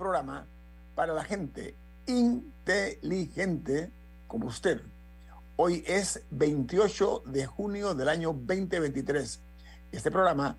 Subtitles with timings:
[0.00, 0.46] Programa
[0.96, 1.74] para la gente
[2.06, 3.90] inteligente
[4.26, 4.80] como usted.
[5.56, 9.40] Hoy es 28 de junio del año 2023.
[9.92, 10.56] Este programa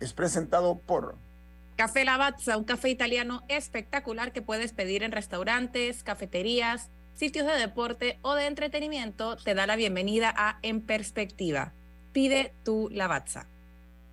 [0.00, 1.16] es presentado por
[1.76, 8.18] Café Lavazza, un café italiano espectacular que puedes pedir en restaurantes, cafeterías, sitios de deporte
[8.22, 11.72] o de entretenimiento, te da la bienvenida a En Perspectiva.
[12.12, 13.46] Pide tu Lavazza.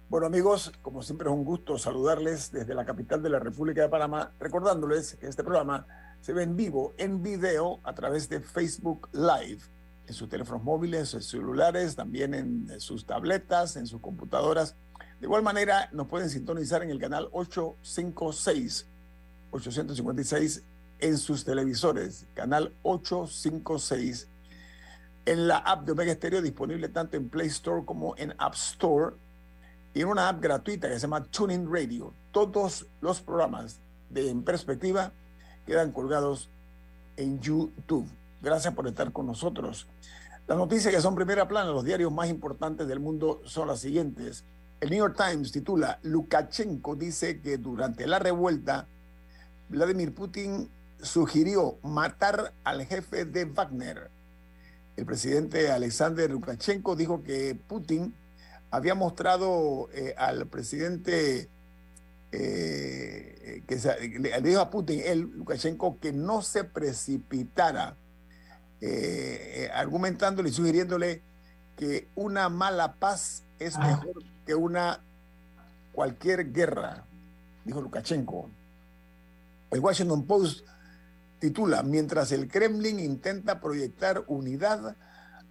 [0.10, 3.90] Bueno amigos, como siempre es un gusto saludarles desde la capital de la República de
[3.90, 5.86] Panamá, recordándoles que este programa
[6.22, 9.60] se ve en vivo, en video, a través de Facebook Live,
[10.08, 14.78] en sus teléfonos móviles, en sus celulares, también en sus tabletas, en sus computadoras.
[15.20, 18.88] De igual manera, nos pueden sintonizar en el canal 856,
[19.52, 20.64] 856
[21.00, 24.30] en sus televisores, canal 856
[25.26, 29.18] en la app de Omega Stereo disponible tanto en Play Store como en App Store
[29.98, 32.14] y en una app gratuita que se llama Tuning Radio.
[32.32, 33.80] Todos los programas
[34.12, 35.12] de En Perspectiva
[35.66, 36.52] quedan colgados
[37.16, 38.08] en YouTube.
[38.40, 39.88] Gracias por estar con nosotros.
[40.48, 44.44] Las noticias que son primera plana, los diarios más importantes del mundo son las siguientes.
[44.82, 48.86] El New York Times titula, Lukashenko dice que durante la revuelta,
[49.68, 50.70] Vladimir Putin
[51.02, 54.12] sugirió matar al jefe de Wagner.
[54.96, 58.14] El presidente Alexander Lukashenko dijo que Putin
[58.72, 61.50] había mostrado eh, al presidente
[62.32, 67.96] eh, que se- le, le dijo a Putin, él, Lukashenko, que no se precipitara,
[68.82, 71.22] eh, eh, argumentándole y sugiriéndole
[71.76, 75.02] que una mala paz es mejor que una
[75.94, 77.06] cualquier guerra,
[77.66, 78.50] dijo Lukashenko.
[79.72, 80.66] El Washington Post
[81.40, 84.96] titula, mientras el Kremlin intenta proyectar unidad,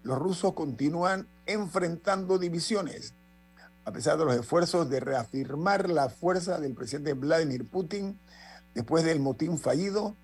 [0.06, 3.12] los rusos continúan enfrentando divisiones.
[3.84, 8.18] A pesar de los esfuerzos de reafirmar la fuerza del presidente Vladimir Putin
[8.74, 10.16] después del motín fallido,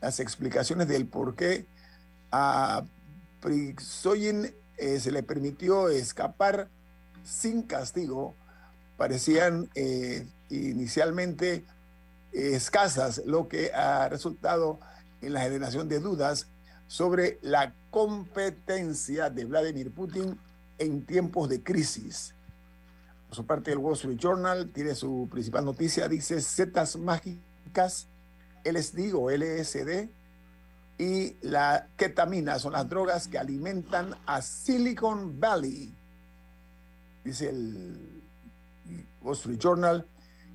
[0.00, 1.66] las explicaciones del por qué
[2.30, 2.84] a
[3.40, 6.68] Prigozhin eh, se le permitió escapar
[7.24, 8.34] sin castigo
[8.98, 11.64] parecían eh, inicialmente
[12.32, 14.78] eh, escasas, lo que ha resultado
[15.22, 16.48] en la generación de dudas
[16.86, 20.38] sobre la competencia de Vladimir Putin
[20.78, 22.34] en tiempos de crisis.
[23.28, 28.08] Por su parte, el Wall Street Journal tiene su principal noticia, dice setas mágicas,
[28.64, 30.08] LSD o LSD
[30.98, 35.94] y la ketamina son las drogas que alimentan a Silicon Valley.
[37.24, 38.22] Dice el
[39.22, 40.06] Wall Street Journal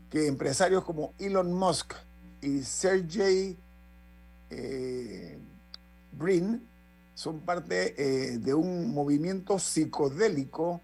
[0.09, 1.93] que empresarios como Elon Musk
[2.41, 3.57] y Sergey
[4.49, 5.39] eh,
[6.11, 6.61] Brin
[7.15, 10.81] son parte eh, de un movimiento psicodélico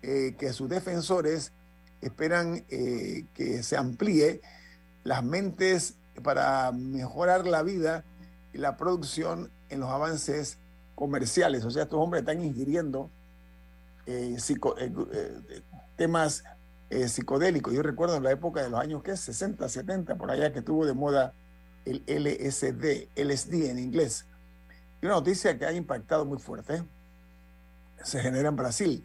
[0.00, 1.52] eh, que sus defensores
[2.00, 4.40] esperan eh, que se amplíe
[5.02, 8.04] las mentes para mejorar la vida
[8.54, 10.58] y la producción en los avances
[10.94, 11.64] comerciales.
[11.64, 13.10] O sea, estos hombres están ingiriendo
[15.96, 16.44] temas
[17.08, 17.74] psicodélicos.
[17.74, 19.16] Yo recuerdo en la época de los años ¿qué?
[19.16, 21.34] 60, 70, por allá que estuvo de moda
[21.84, 24.26] el LSD, LSD en inglés.
[25.06, 26.82] Una noticia que ha impactado muy fuerte
[28.02, 29.04] se genera en Brasil,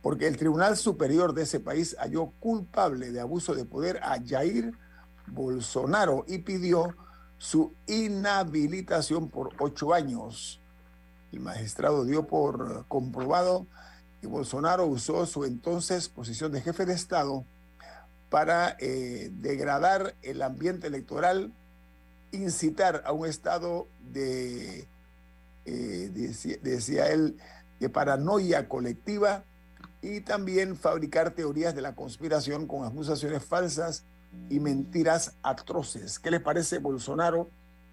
[0.00, 4.72] porque el Tribunal Superior de ese país halló culpable de abuso de poder a Jair
[5.26, 6.94] Bolsonaro y pidió
[7.36, 10.60] su inhabilitación por ocho años.
[11.32, 13.66] El magistrado dio por comprobado
[14.20, 17.44] que Bolsonaro usó su entonces posición de jefe de Estado
[18.30, 21.52] para eh, degradar el ambiente electoral,
[22.30, 24.86] incitar a un estado de,
[25.64, 26.10] eh,
[26.62, 27.36] decía, él,
[27.80, 29.44] de paranoia colectiva
[30.02, 34.04] y también fabricar teorías de la conspiración con acusaciones falsas
[34.50, 36.18] y mentiras atroces.
[36.18, 37.48] ¿Qué les parece Bolsonaro?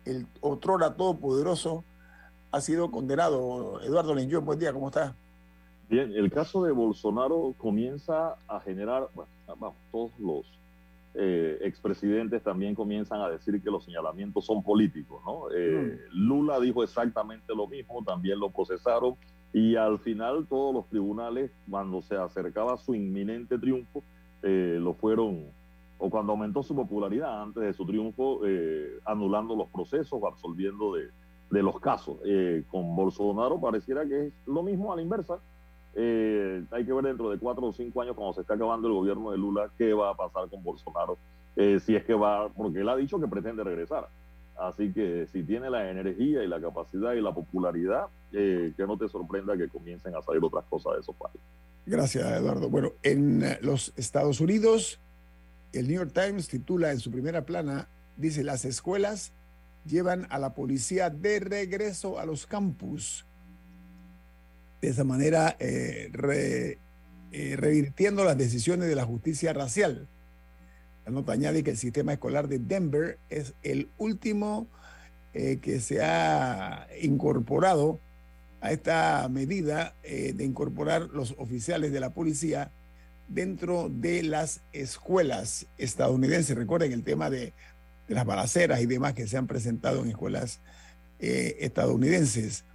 [0.05, 1.83] El otrora todopoderoso
[2.51, 3.81] ha sido condenado.
[3.81, 5.15] Eduardo Lenjo, buen día, ¿cómo está?
[5.89, 9.09] Bien, el caso de Bolsonaro comienza a generar,
[9.45, 10.45] vamos, todos los
[11.13, 15.51] eh, expresidentes también comienzan a decir que los señalamientos son políticos, ¿no?
[15.53, 19.15] Eh, Lula dijo exactamente lo mismo, también lo procesaron
[19.53, 24.03] y al final todos los tribunales, cuando se acercaba su inminente triunfo,
[24.43, 25.45] eh, lo fueron,
[25.97, 30.93] o cuando aumentó su popularidad antes de su triunfo, eh, anulando los procesos o absolviendo
[30.95, 31.09] de,
[31.51, 32.17] de los casos.
[32.25, 35.39] Eh, con Bolsonaro pareciera que es lo mismo a la inversa.
[35.95, 38.93] Eh, hay que ver dentro de cuatro o cinco años, cuando se está acabando el
[38.93, 41.17] gobierno de Lula, qué va a pasar con Bolsonaro.
[41.55, 44.07] Eh, si es que va, porque él ha dicho que pretende regresar.
[44.57, 48.97] Así que si tiene la energía y la capacidad y la popularidad, eh, que no
[48.97, 51.41] te sorprenda que comiencen a salir otras cosas de esos países.
[51.85, 52.69] Gracias, Eduardo.
[52.69, 54.99] Bueno, en los Estados Unidos,
[55.73, 59.33] el New York Times titula en su primera plana, dice, las escuelas
[59.85, 63.25] llevan a la policía de regreso a los campus.
[64.81, 66.09] De esa manera, eh,
[67.31, 70.07] eh, revirtiendo las decisiones de la justicia racial.
[71.05, 74.67] La nota añade que el sistema escolar de Denver es el último
[75.33, 77.99] eh, que se ha incorporado
[78.59, 82.71] a esta medida de incorporar los oficiales de la policía
[83.27, 86.55] dentro de las escuelas estadounidenses.
[86.55, 87.53] Recuerden el tema de,
[88.07, 90.59] de las balaceras y demás que se han presentado en escuelas
[91.17, 92.65] estadounidenses.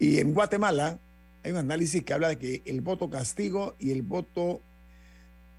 [0.00, 0.98] Y en Guatemala
[1.44, 4.62] hay un análisis que habla de que el voto castigo y el voto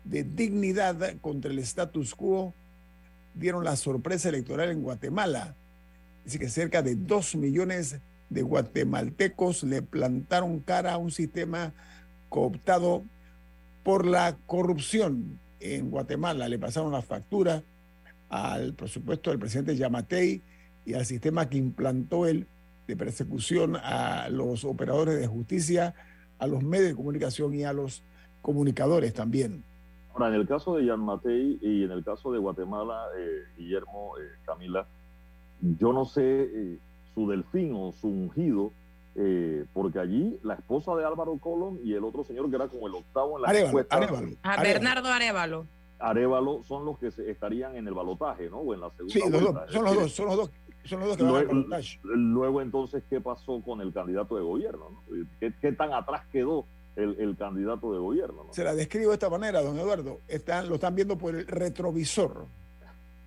[0.04, 2.56] de dignidad contra el status quo
[3.36, 5.56] dieron la sorpresa electoral en Guatemala.
[6.24, 8.00] Dice que cerca de dos millones
[8.32, 11.72] de guatemaltecos le plantaron cara a un sistema
[12.30, 13.04] cooptado
[13.84, 16.50] por la corrupción en Guatemala.
[16.50, 17.62] Le pasaron la factura
[18.30, 20.42] al presupuesto del presidente Yamatei
[20.84, 22.48] y al sistema que implantó él
[22.88, 25.94] de persecución a los operadores de justicia,
[26.40, 28.04] a los medios de comunicación y a los
[28.42, 29.64] comunicadores también.
[30.14, 34.14] Ahora, en el caso de Jan Matei y en el caso de Guatemala, eh, Guillermo,
[34.18, 34.86] eh, Camila,
[35.62, 36.78] yo no sé eh,
[37.14, 38.72] su delfín o su ungido,
[39.16, 42.88] eh, porque allí la esposa de Álvaro Colón y el otro señor que era como
[42.88, 44.28] el octavo en la Arevalo, encuesta, Arevalo.
[44.44, 44.74] A Arevalo.
[44.74, 45.66] Bernardo Arevalo.
[45.98, 48.58] Arevalo, son los que se- estarían en el balotaje, ¿no?
[48.58, 50.52] O en la segunda Sí, los dos, son los dos, son los dos,
[50.86, 52.00] son los dos que van Luego, balotaje.
[52.04, 54.90] luego, entonces, ¿qué pasó con el candidato de gobierno?
[54.92, 55.26] no?
[55.40, 56.66] ¿Qué, qué tan atrás quedó
[56.96, 58.46] el, el candidato de gobierno?
[58.46, 58.54] no?
[58.54, 60.20] Se la describo de esta manera, don Eduardo.
[60.28, 62.48] Están, lo están viendo por el retrovisor.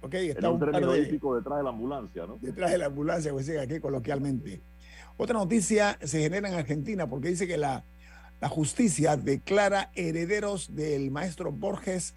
[0.00, 0.14] ¿Ok?
[0.14, 2.38] Está un un término de, detrás de la ambulancia, ¿no?
[2.40, 4.60] detrás de la ambulancia, como dicen aquí coloquialmente.
[5.16, 7.84] Otra noticia se genera en Argentina porque dice que la,
[8.40, 12.14] la justicia declara herederos del maestro Borges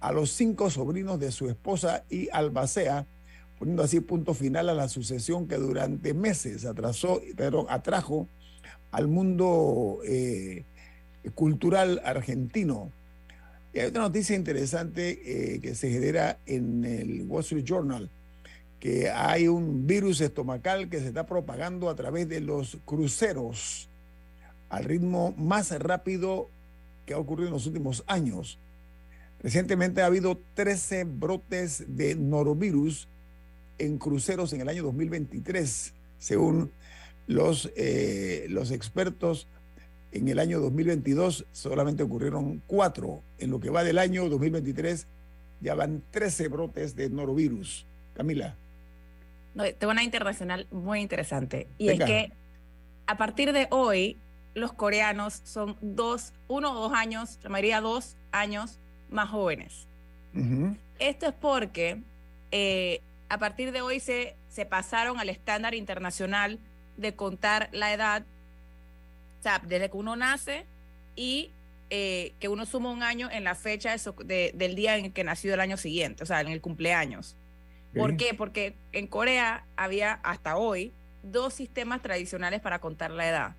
[0.00, 3.06] a los cinco sobrinos de su esposa y albacea,
[3.60, 8.26] poniendo así punto final a la sucesión que durante meses atrasó, pero atrajo
[8.90, 10.64] al mundo eh,
[11.34, 12.90] cultural argentino.
[13.74, 15.20] Y hay otra noticia interesante
[15.56, 18.08] eh, que se genera en el Wall Street Journal,
[18.80, 23.90] que hay un virus estomacal que se está propagando a través de los cruceros
[24.70, 26.48] al ritmo más rápido
[27.04, 28.58] que ha ocurrido en los últimos años.
[29.42, 33.06] Recientemente ha habido 13 brotes de norovirus
[33.80, 36.70] en cruceros en el año 2023, según
[37.26, 39.48] los, eh, los expertos.
[40.12, 43.22] En el año 2022 solamente ocurrieron cuatro.
[43.38, 45.06] En lo que va del año 2023
[45.60, 47.86] ya van 13 brotes de norovirus.
[48.14, 48.56] Camila.
[49.54, 51.68] No, tengo una internacional muy interesante.
[51.78, 52.04] Y Venga.
[52.04, 52.32] es que
[53.06, 54.16] a partir de hoy,
[54.54, 58.78] los coreanos son dos, uno o dos años, la mayoría dos años
[59.10, 59.86] más jóvenes.
[60.98, 62.00] Esto es porque
[62.52, 66.58] eh, a partir de hoy se, se pasaron al estándar internacional
[66.96, 68.26] de contar la edad,
[69.38, 70.66] o sea, desde que uno nace
[71.14, 71.52] y
[71.90, 73.94] eh, que uno suma un año en la fecha
[74.24, 77.36] de del día en que nació el año siguiente, o sea, en el cumpleaños.
[77.94, 78.34] ¿Por qué?
[78.34, 83.56] Porque en Corea había hasta hoy dos sistemas tradicionales para contar la edad.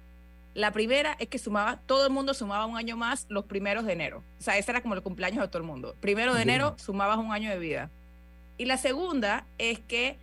[0.54, 3.94] La primera es que sumaba, todo el mundo sumaba un año más los primeros de
[3.94, 4.24] enero.
[4.40, 5.96] O sea, ese era como el cumpleaños de todo el mundo.
[6.02, 7.90] Primero de enero sumabas un año de vida.
[8.62, 10.18] Y la segunda es que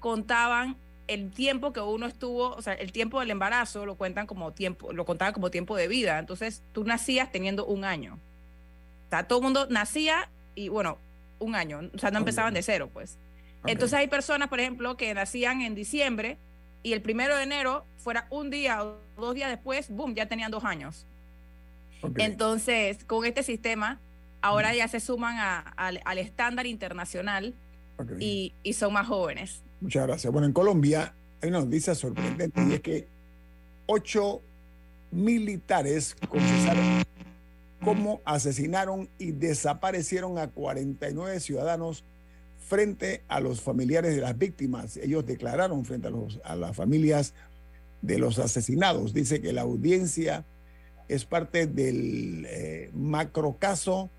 [0.00, 0.76] contaban
[1.08, 4.94] el tiempo que uno estuvo, o sea, el tiempo del embarazo lo cuentan como tiempo,
[4.94, 6.18] lo contaban como tiempo de vida.
[6.18, 8.14] Entonces, tú nacías teniendo un año.
[8.14, 10.96] O sea, todo el mundo nacía y bueno,
[11.38, 13.18] un año, o sea, no empezaban de cero, pues.
[13.66, 16.38] Entonces hay personas, por ejemplo, que nacían en diciembre
[16.82, 20.50] y el primero de enero fuera un día o dos días después, boom, ya tenían
[20.50, 21.04] dos años.
[22.16, 24.00] Entonces, con este sistema,
[24.40, 27.52] ahora ya se suman a- al estándar internacional
[28.18, 29.62] Y son más jóvenes.
[29.80, 30.32] Muchas gracias.
[30.32, 33.08] Bueno, en Colombia hay una noticia sorprendente y es que
[33.86, 34.40] ocho
[35.10, 37.02] militares confesaron
[37.84, 42.04] cómo asesinaron y desaparecieron a 49 ciudadanos
[42.68, 44.96] frente a los familiares de las víctimas.
[44.96, 47.34] Ellos declararon frente a, los, a las familias
[48.00, 49.12] de los asesinados.
[49.12, 50.44] Dice que la audiencia
[51.08, 54.10] es parte del eh, macrocaso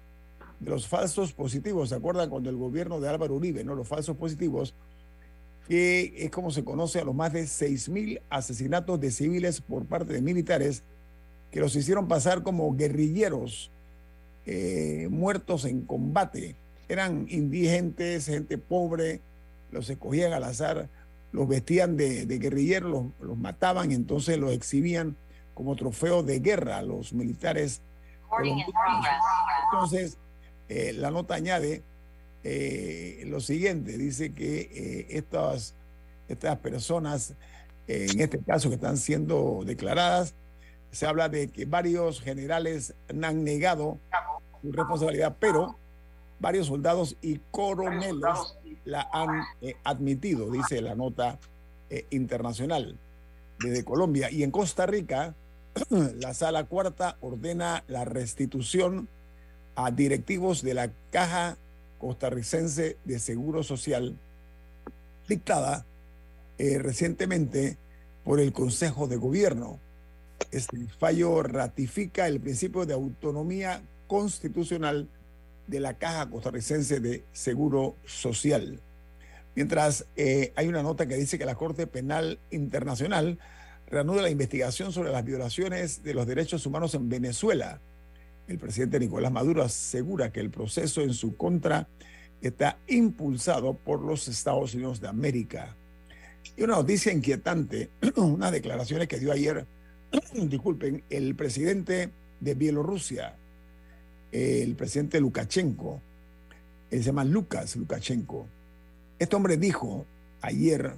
[0.63, 1.89] de los falsos positivos.
[1.89, 3.75] ¿Se acuerdan cuando el gobierno de Álvaro Uribe, no?
[3.75, 4.73] Los falsos positivos,
[5.67, 10.13] que es como se conoce a los más de 6.000 asesinatos de civiles por parte
[10.13, 10.83] de militares
[11.51, 13.71] que los hicieron pasar como guerrilleros
[14.45, 16.55] eh, muertos en combate.
[16.89, 19.21] Eran indigentes, gente pobre,
[19.71, 20.89] los escogían al azar,
[21.31, 25.15] los vestían de, de guerrilleros, los, los mataban, entonces los exhibían
[25.53, 27.81] como trofeo de guerra los militares.
[29.71, 30.17] Entonces,
[30.73, 31.83] eh, la nota añade
[32.43, 35.75] eh, lo siguiente, dice que eh, estas,
[36.27, 37.35] estas personas,
[37.87, 40.35] eh, en este caso que están siendo declaradas,
[40.91, 43.97] se habla de que varios generales han negado
[44.61, 45.79] su responsabilidad, pero
[46.39, 49.41] varios soldados y coroneles la han
[49.83, 51.39] admitido, dice la nota
[52.09, 52.97] internacional
[53.59, 54.29] desde Colombia.
[54.29, 55.33] Y en Costa Rica,
[55.89, 59.07] la sala cuarta ordena la restitución
[59.75, 61.57] a directivos de la Caja
[61.99, 64.17] Costarricense de Seguro Social,
[65.27, 65.85] dictada
[66.57, 67.77] eh, recientemente
[68.23, 69.79] por el Consejo de Gobierno.
[70.51, 75.07] Este fallo ratifica el principio de autonomía constitucional
[75.67, 78.79] de la Caja Costarricense de Seguro Social.
[79.55, 83.37] Mientras eh, hay una nota que dice que la Corte Penal Internacional
[83.87, 87.79] reanuda la investigación sobre las violaciones de los derechos humanos en Venezuela.
[88.47, 91.87] El presidente Nicolás Maduro asegura que el proceso en su contra
[92.41, 95.75] está impulsado por los Estados Unidos de América.
[96.57, 99.65] Y una noticia inquietante, unas declaraciones que dio ayer,
[100.33, 102.09] disculpen, el presidente
[102.39, 103.35] de Bielorrusia,
[104.31, 106.01] el presidente Lukashenko,
[106.91, 108.47] él se llama Lucas Lukashenko.
[109.17, 110.05] Este hombre dijo
[110.41, 110.93] ayer,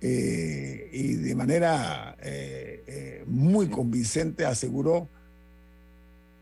[0.00, 5.08] eh, y de manera eh, eh, muy convincente aseguró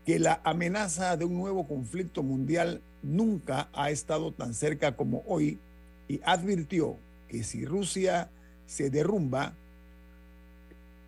[0.05, 5.59] que la amenaza de un nuevo conflicto mundial nunca ha estado tan cerca como hoy
[6.07, 8.29] y advirtió que si Rusia
[8.65, 9.53] se derrumba,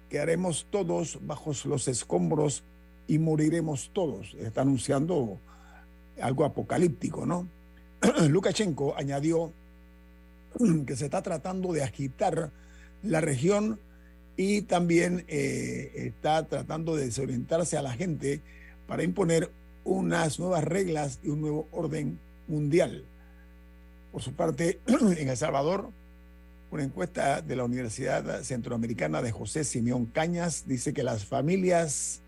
[0.10, 2.64] quedaremos todos bajo los escombros
[3.08, 4.36] y moriremos todos.
[4.36, 5.40] Está anunciando
[6.22, 7.48] algo apocalíptico, ¿no?
[8.30, 9.52] Lukashenko añadió
[10.86, 12.52] que se está tratando de agitar
[13.04, 13.80] la región
[14.38, 18.42] y también eh, está tratando de desorientarse a la gente
[18.92, 19.50] para imponer
[19.86, 22.20] unas nuevas reglas y un nuevo orden
[22.50, 23.06] mundial.
[24.12, 24.82] Por su parte,
[25.18, 25.92] en El Salvador,
[26.72, 32.20] una encuesta de la Universidad Centroamericana de José Simeón Cañas dice que las familias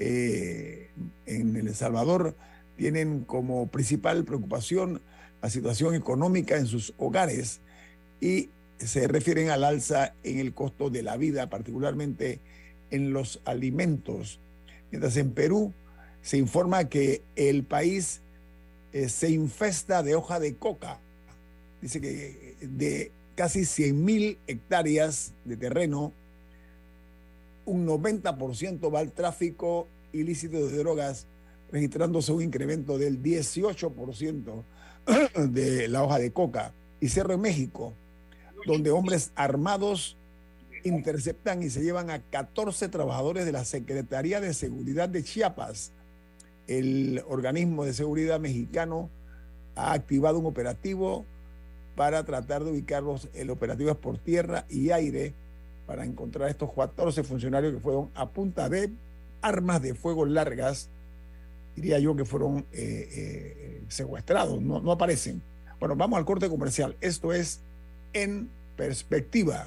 [0.00, 0.90] eh,
[1.26, 2.34] en El Salvador
[2.76, 5.00] tienen como principal preocupación
[5.40, 7.60] la situación económica en sus hogares
[8.20, 12.40] y se refieren al alza en el costo de la vida, particularmente
[12.90, 14.40] en los alimentos.
[14.90, 15.72] Mientras en Perú
[16.22, 18.20] se informa que el país
[18.92, 20.98] eh, se infesta de hoja de coca.
[21.80, 26.12] Dice que de casi 100 mil hectáreas de terreno,
[27.64, 31.26] un 90% va al tráfico ilícito de drogas,
[31.70, 34.64] registrándose un incremento del 18%
[35.50, 36.72] de la hoja de coca.
[37.00, 37.92] Y Cerro en México,
[38.66, 40.16] donde hombres armados
[40.84, 45.92] interceptan y se llevan a 14 trabajadores de la Secretaría de Seguridad de Chiapas.
[46.66, 49.08] El organismo de seguridad mexicano
[49.74, 51.24] ha activado un operativo
[51.96, 53.28] para tratar de ubicarlos.
[53.34, 55.34] El operativo es por tierra y aire
[55.86, 58.90] para encontrar a estos 14 funcionarios que fueron a punta de
[59.40, 60.88] armas de fuego largas,
[61.74, 65.40] diría yo que fueron eh, eh, secuestrados, no, no aparecen.
[65.80, 66.96] Bueno, vamos al corte comercial.
[67.00, 67.60] Esto es
[68.12, 69.66] En Perspectiva,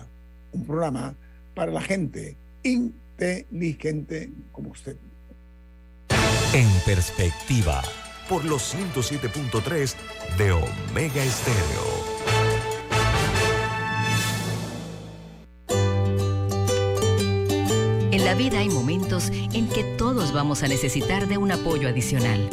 [0.52, 1.16] un programa
[1.54, 4.98] para la gente inteligente como usted.
[6.54, 7.82] En perspectiva,
[8.28, 9.96] por los 107.3
[10.38, 12.12] de Omega Estéreo.
[18.12, 22.50] En la vida hay momentos en que todos vamos a necesitar de un apoyo adicional.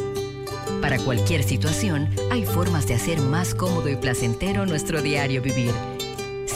[0.80, 5.72] Para cualquier situación, hay formas de hacer más cómodo y placentero nuestro diario vivir.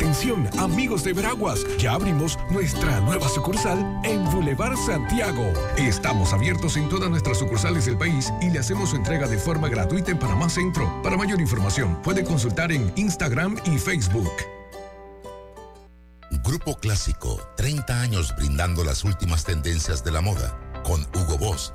[0.00, 5.52] Atención, amigos de Veraguas, ya abrimos nuestra nueva sucursal en Boulevard Santiago.
[5.76, 9.68] Estamos abiertos en todas nuestras sucursales del país y le hacemos su entrega de forma
[9.68, 10.90] gratuita en Panamá Centro.
[11.02, 14.32] Para mayor información, puede consultar en Instagram y Facebook.
[16.44, 20.58] Grupo Clásico, 30 años brindando las últimas tendencias de la moda.
[20.82, 21.74] Con Hugo Boss,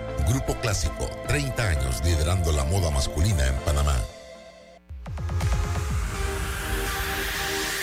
[0.27, 3.95] Grupo Clásico, 30 años liderando la moda masculina en Panamá.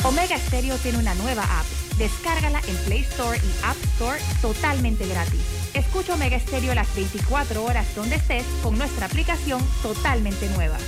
[0.04, 1.66] Omega Stereo tiene una nueva app.
[1.98, 5.40] Descárgala en Play Store y App Store totalmente gratis.
[5.74, 10.78] Escucha Omega Stereo las 24 horas donde estés con nuestra aplicación totalmente nueva.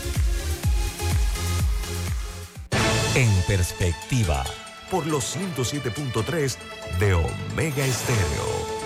[3.14, 4.44] En perspectiva,
[4.90, 6.56] por los 107.3
[6.98, 8.79] de Omega Estéreo.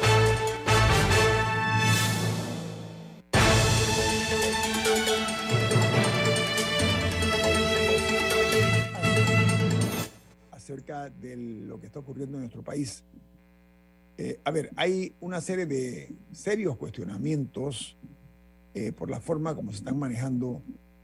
[11.95, 13.05] Está ocurriendo en nuestro país.
[14.19, 17.97] Eh, a ver, hay una serie de serios cuestionamientos
[18.75, 20.61] eh, por la forma como se están manejando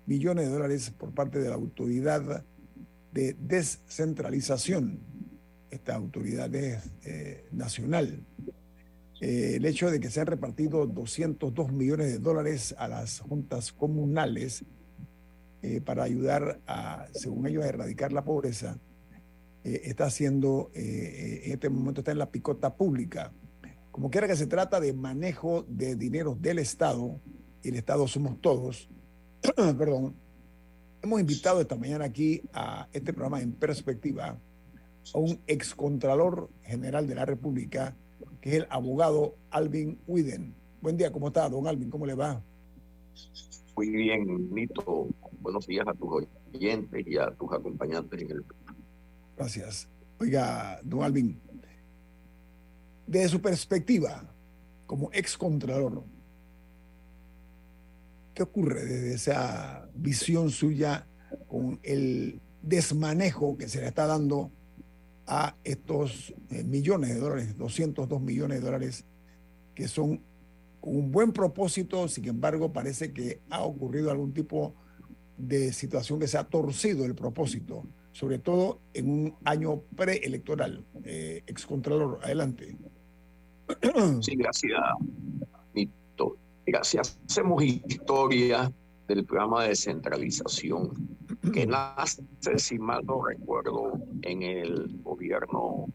[0.07, 2.45] millones de dólares por parte de la autoridad
[3.13, 4.99] de descentralización.
[5.71, 8.25] Esta autoridad es eh, nacional.
[9.21, 14.65] El hecho de que se han repartido 202 millones de dólares a las juntas comunales
[15.85, 18.79] para ayudar a, según ellos, a erradicar la pobreza,
[19.65, 23.33] eh, está haciendo, eh, en este momento está en la picota pública.
[23.91, 27.21] Como quiera que se trata de manejo de dinero del Estado,
[27.63, 28.89] y el Estado somos todos,
[29.57, 30.15] perdón,
[31.03, 34.39] hemos invitado esta mañana aquí a este programa en perspectiva
[35.15, 37.97] a un excontralor general de la República,
[38.41, 40.55] que es el abogado Alvin Widen.
[40.81, 41.91] Buen día, ¿cómo está, don Alvin?
[41.91, 42.43] ¿Cómo le va?
[43.77, 45.09] Muy bien, Nito.
[45.41, 48.45] Buenos días a tus oyentes y a tus acompañantes en el
[49.41, 49.89] Gracias.
[50.19, 51.41] Oiga, don Alvin,
[53.07, 54.23] desde su perspectiva
[54.85, 56.05] como excontralor,
[58.35, 61.07] ¿qué ocurre desde esa visión suya
[61.49, 64.51] con el desmanejo que se le está dando
[65.27, 69.07] a estos eh, millones de dólares, 202 millones de dólares,
[69.75, 70.21] que son
[70.83, 74.75] con un buen propósito, sin embargo, parece que ha ocurrido algún tipo
[75.39, 77.87] de situación que se ha torcido el propósito,
[78.21, 80.85] sobre todo en un año preelectoral.
[81.05, 82.77] Eh, excontralor, adelante.
[84.21, 84.79] Sí, gracias,
[85.73, 86.37] Nito.
[86.67, 87.19] Gracias.
[87.27, 88.71] Hacemos historia
[89.09, 90.91] del programa de descentralización
[91.55, 92.23] que nace,
[92.57, 95.87] si mal no recuerdo, en el gobierno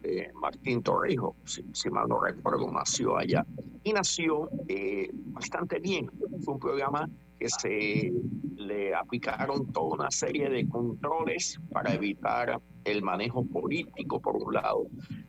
[0.00, 3.44] de Martín Torrijos, si, si mal no recuerdo, nació allá.
[3.82, 6.08] Y nació eh, bastante bien.
[6.44, 7.08] Fue un programa
[7.48, 8.12] se
[8.56, 14.86] le aplicaron toda una serie de controles para evitar el manejo político, por un lado,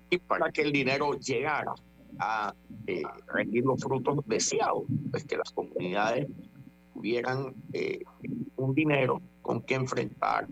[0.09, 1.73] y para que el dinero llegara
[2.19, 2.53] a
[2.87, 3.01] eh,
[3.33, 6.27] rendir los frutos deseados, pues que las comunidades
[6.93, 7.99] tuvieran eh,
[8.55, 10.47] un dinero con que enfrentar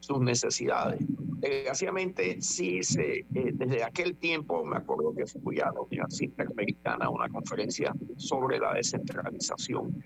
[0.00, 1.00] sus necesidades.
[1.40, 7.06] Desgraciadamente, sí, se, eh, desde aquel tiempo me acuerdo que fui a la Universidad Interamericana
[7.06, 10.02] a una conferencia sobre la descentralización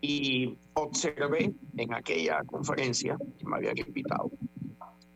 [0.00, 4.30] y observé en aquella conferencia que me habían invitado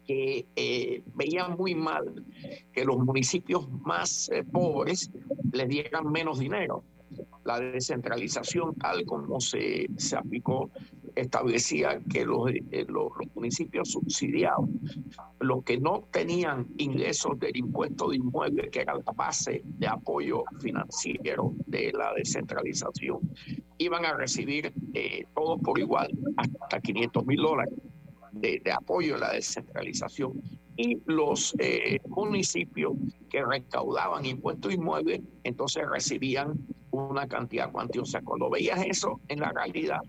[0.07, 2.25] que eh, veían muy mal
[2.73, 5.11] que los municipios más eh, pobres
[5.53, 6.85] les dieran menos dinero.
[7.45, 10.71] La descentralización, tal como se, se aplicó,
[11.15, 14.69] establecía que los, eh, los, los municipios subsidiados,
[15.41, 20.45] los que no tenían ingresos del impuesto de inmueble, que era la base de apoyo
[20.61, 23.21] financiero de la descentralización,
[23.79, 27.75] iban a recibir eh, todos por igual hasta 500 mil dólares
[28.33, 30.41] de, de, apoyo a la descentralización.
[30.77, 32.95] Y los eh, municipios
[33.31, 36.59] que recaudaban impuestos inmuebles, entonces recibían
[36.91, 38.23] una cantidad cuantiosa.
[38.23, 40.01] Cuando veías eso en la realidad,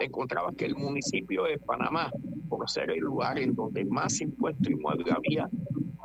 [0.00, 2.10] encontrabas que el municipio de Panamá,
[2.48, 5.48] por ser el lugar en donde más impuesto inmueble había,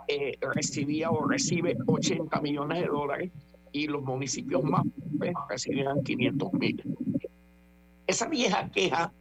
[0.07, 3.31] eh, recibía o recibe 80 millones de dólares
[3.71, 6.83] y los municipios más pobres recibían 500 mil.
[8.07, 9.13] Esa vieja queja,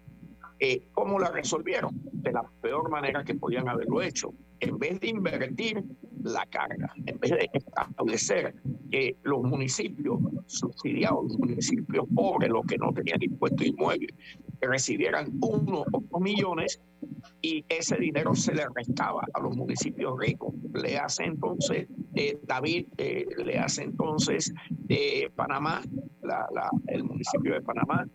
[0.59, 2.01] eh, ¿cómo la resolvieron?
[2.13, 4.33] De la peor manera que podían haberlo hecho.
[4.59, 5.85] En vez de invertir
[6.23, 8.55] la carga, en vez de establecer
[8.91, 14.09] que los municipios subsidiados, los municipios pobres, los que no tenían impuesto inmueble,
[14.67, 16.81] recibieran uno o dos millones
[17.43, 20.55] y ese dinero se le restaba a los municipios ricos.
[20.75, 24.53] Le hace entonces eh, David, eh, le hace entonces
[24.89, 25.83] eh, Panamá,
[26.89, 28.07] el municipio de Panamá,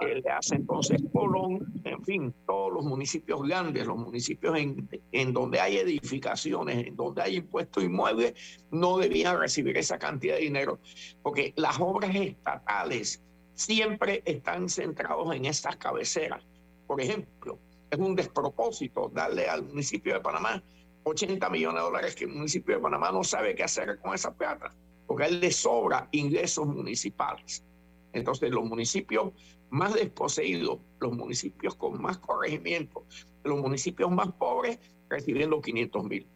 [0.00, 5.60] le hace entonces Colón, en fin, todos los municipios grandes, los municipios en, en donde
[5.60, 8.34] hay edificaciones, en donde hay impuestos inmuebles,
[8.70, 10.80] no debían recibir esa cantidad de dinero,
[11.22, 13.22] porque las obras estatales
[13.54, 16.42] siempre están centrados en estas cabeceras.
[16.86, 17.58] Por ejemplo,
[17.90, 20.62] es un despropósito darle al municipio de Panamá
[21.04, 24.32] 80 millones de dólares que el municipio de Panamá no sabe qué hacer con esa
[24.32, 24.72] plata,
[25.06, 27.64] porque a él le sobra ingresos municipales.
[28.12, 29.32] Entonces, los municipios
[29.70, 33.04] más desposeídos, los municipios con más corregimiento,
[33.42, 36.26] los municipios más pobres recibiendo 500 mil.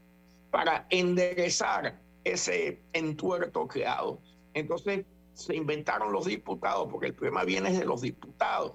[0.51, 4.21] Para enderezar ese entuerto creado.
[4.55, 5.05] Entonces,
[5.37, 8.73] se inventaron los diputados, porque el problema viene de los diputados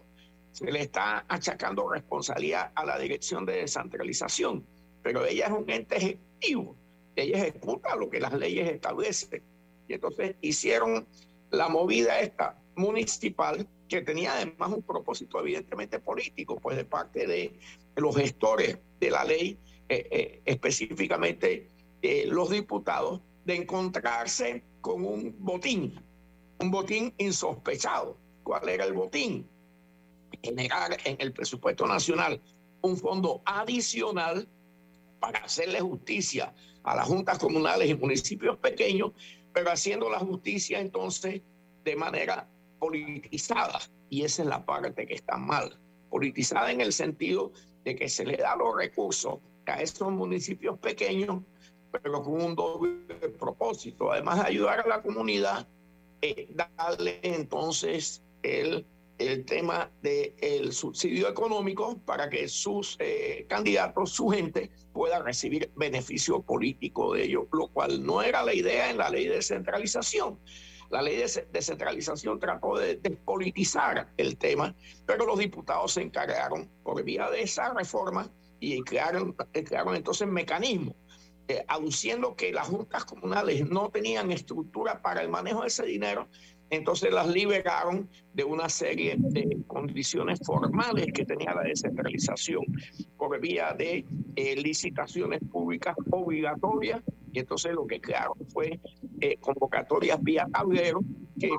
[0.51, 4.65] se le está achacando responsabilidad a la dirección de descentralización,
[5.01, 6.75] pero ella es un ente ejecutivo,
[7.15, 9.41] ella ejecuta lo que las leyes establecen.
[9.87, 11.07] Y entonces hicieron
[11.49, 17.59] la movida esta municipal que tenía además un propósito evidentemente político, pues de parte de
[17.95, 19.57] los gestores de la ley,
[19.89, 21.67] eh, eh, específicamente
[22.01, 25.99] eh, los diputados, de encontrarse con un botín,
[26.61, 28.17] un botín insospechado.
[28.43, 29.47] ¿Cuál era el botín?
[30.41, 32.41] generar en el presupuesto nacional
[32.81, 34.47] un fondo adicional
[35.19, 39.11] para hacerle justicia a las juntas comunales y municipios pequeños,
[39.53, 41.41] pero haciendo la justicia entonces
[41.83, 42.47] de manera
[42.79, 43.79] politizada.
[44.09, 45.77] Y esa es la parte que está mal.
[46.09, 47.51] Politizada en el sentido
[47.83, 51.43] de que se le da los recursos a esos municipios pequeños,
[51.91, 53.05] pero con un doble
[53.39, 54.11] propósito.
[54.11, 55.67] Además de ayudar a la comunidad,
[56.21, 58.85] eh, darle entonces el
[59.29, 66.41] el tema del subsidio económico para que sus eh, candidatos, su gente, pueda recibir beneficio
[66.41, 70.39] político de ello, lo cual no era la idea en la ley de descentralización.
[70.89, 77.01] La ley de descentralización trató de despolitizar el tema, pero los diputados se encargaron por
[77.03, 78.29] vía de esa reforma
[78.59, 80.95] y crearon, crearon entonces mecanismos,
[81.51, 86.27] eh, aduciendo que las juntas comunales no tenían estructura para el manejo de ese dinero
[86.71, 92.63] entonces las liberaron de una serie de condiciones formales que tenía la descentralización
[93.17, 94.05] por vía de
[94.37, 97.01] eh, licitaciones públicas obligatorias
[97.33, 98.79] y entonces lo que crearon fue
[99.19, 101.01] eh, convocatorias vía tablero
[101.37, 101.49] que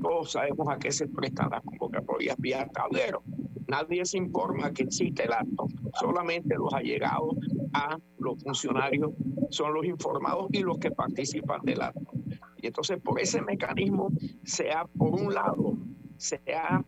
[0.00, 3.22] todos sabemos a qué se prestan las convocatorias vía tablero.
[3.68, 5.66] Nadie se informa que existe el acto,
[5.98, 7.36] solamente los allegados
[7.72, 9.12] a los funcionarios
[9.50, 12.12] son los informados y los que participan del acto.
[12.60, 14.10] Y entonces por ese mecanismo
[14.44, 15.76] se ha, por un lado,
[16.16, 16.84] se ha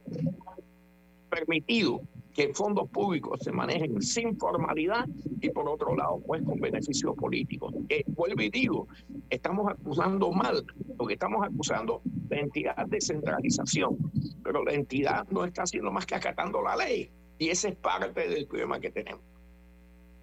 [1.30, 2.00] permitido
[2.34, 5.06] que fondos públicos se manejen sin formalidad
[5.40, 7.72] y por otro lado, pues con beneficios políticos.
[7.88, 8.88] Que vuelvo y digo,
[9.30, 10.64] estamos acusando mal,
[10.98, 12.02] lo que estamos acusando
[12.34, 13.96] la entidad de centralización,
[14.42, 18.28] pero la entidad no está haciendo más que acatando la ley y ese es parte
[18.28, 19.22] del problema que tenemos.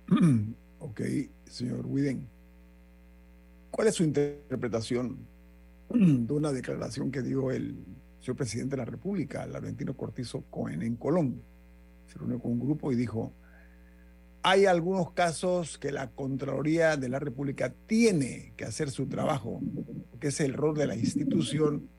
[0.84, 1.00] Ok,
[1.46, 2.28] señor Widen,
[3.70, 5.28] ¿cuál es su interpretación
[5.90, 7.86] de una declaración que dio el
[8.20, 11.44] señor presidente de la República, Laurentino Cortizo Cohen, en Colombia.
[12.08, 13.32] Se reunió con un grupo y dijo,
[14.44, 19.62] hay algunos casos que la Contraloría de la República tiene que hacer su trabajo,
[20.20, 21.90] que es el rol de la institución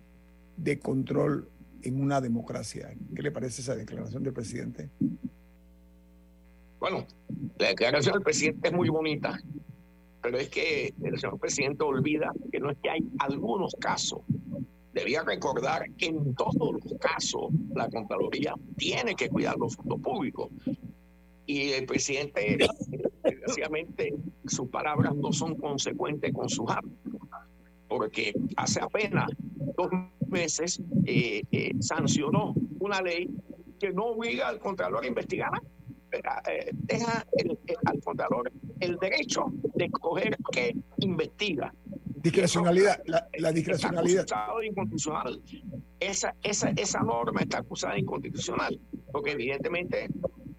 [0.63, 1.49] de control
[1.83, 2.95] en una democracia.
[3.15, 4.91] ¿Qué le parece esa declaración del presidente?
[6.79, 7.07] Bueno,
[7.59, 9.39] la declaración del presidente es muy bonita,
[10.21, 14.21] pero es que el señor presidente olvida que no es que hay algunos casos.
[14.93, 20.51] Debía recordar que en todos los casos la Contraloría tiene que cuidar los fondos públicos.
[21.47, 22.59] Y el presidente,
[23.25, 24.15] desgraciadamente,
[24.47, 27.13] sus palabras no son consecuentes con sus actos.
[27.93, 29.31] Porque hace apenas
[29.77, 29.91] dos
[30.29, 33.29] meses eh, eh, sancionó una ley
[33.79, 35.51] que no obliga al Contralor a investigar
[36.13, 37.25] eh, deja
[37.87, 41.73] al Contralor el derecho de escoger qué investiga.
[42.23, 44.27] Discrecionalidad, la, discrecionalidad.
[44.63, 45.43] inconstitucional.
[45.99, 48.79] Esa, esa, esa norma está acusada de inconstitucional,
[49.11, 50.09] porque evidentemente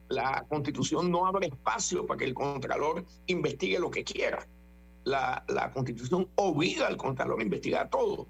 [0.10, 4.46] la constitución no abre espacio para que el contralor investigue lo que quiera.
[5.04, 8.28] La, la Constitución obliga al Contralor a investigar todo.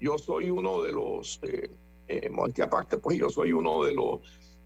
[0.00, 1.70] Yo soy uno de los, eh,
[2.08, 2.30] eh,
[2.62, 4.20] aparte, pues yo soy uno de los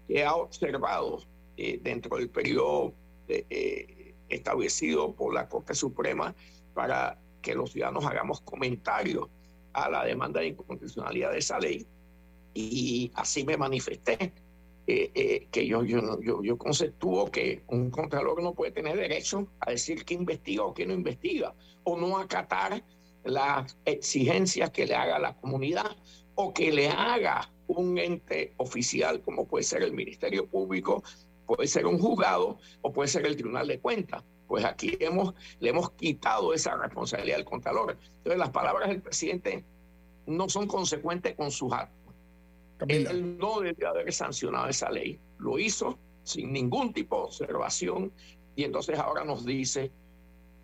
[0.07, 1.19] que ha observado
[1.57, 2.93] eh, dentro del periodo
[3.27, 6.33] eh, establecido por la Corte Suprema
[6.73, 9.29] para que los ciudadanos hagamos comentarios
[9.73, 11.85] a la demanda de inconstitucionalidad de esa ley.
[12.53, 14.33] Y así me manifesté,
[14.91, 19.47] eh, eh, que yo, yo, yo, yo conceptúo que un contralor no puede tener derecho
[19.59, 22.83] a decir que investiga o que no investiga, o no acatar
[23.23, 25.95] las exigencias que le haga la comunidad
[26.33, 31.03] o que le haga un ente oficial como puede ser el Ministerio Público,
[31.45, 34.23] puede ser un juzgado o puede ser el Tribunal de Cuentas.
[34.47, 37.95] Pues aquí hemos, le hemos quitado esa responsabilidad al Contralor.
[38.17, 39.63] Entonces las palabras del presidente
[40.25, 41.98] no son consecuentes con sus actos.
[42.79, 43.11] Camila.
[43.11, 45.19] Él no debería haber sancionado esa ley.
[45.37, 48.11] Lo hizo sin ningún tipo de observación
[48.55, 49.91] y entonces ahora nos dice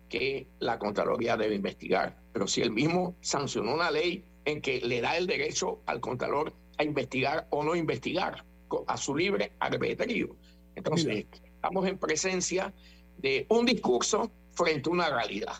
[0.08, 2.16] que la Contraloría debe investigar.
[2.32, 6.52] Pero si él mismo sancionó una ley en que le da el derecho al Contralor
[6.78, 8.44] a investigar o no investigar
[8.86, 10.34] a su libre albedrío.
[10.74, 12.72] Entonces, estamos en presencia
[13.18, 15.54] de un discurso frente a una realidad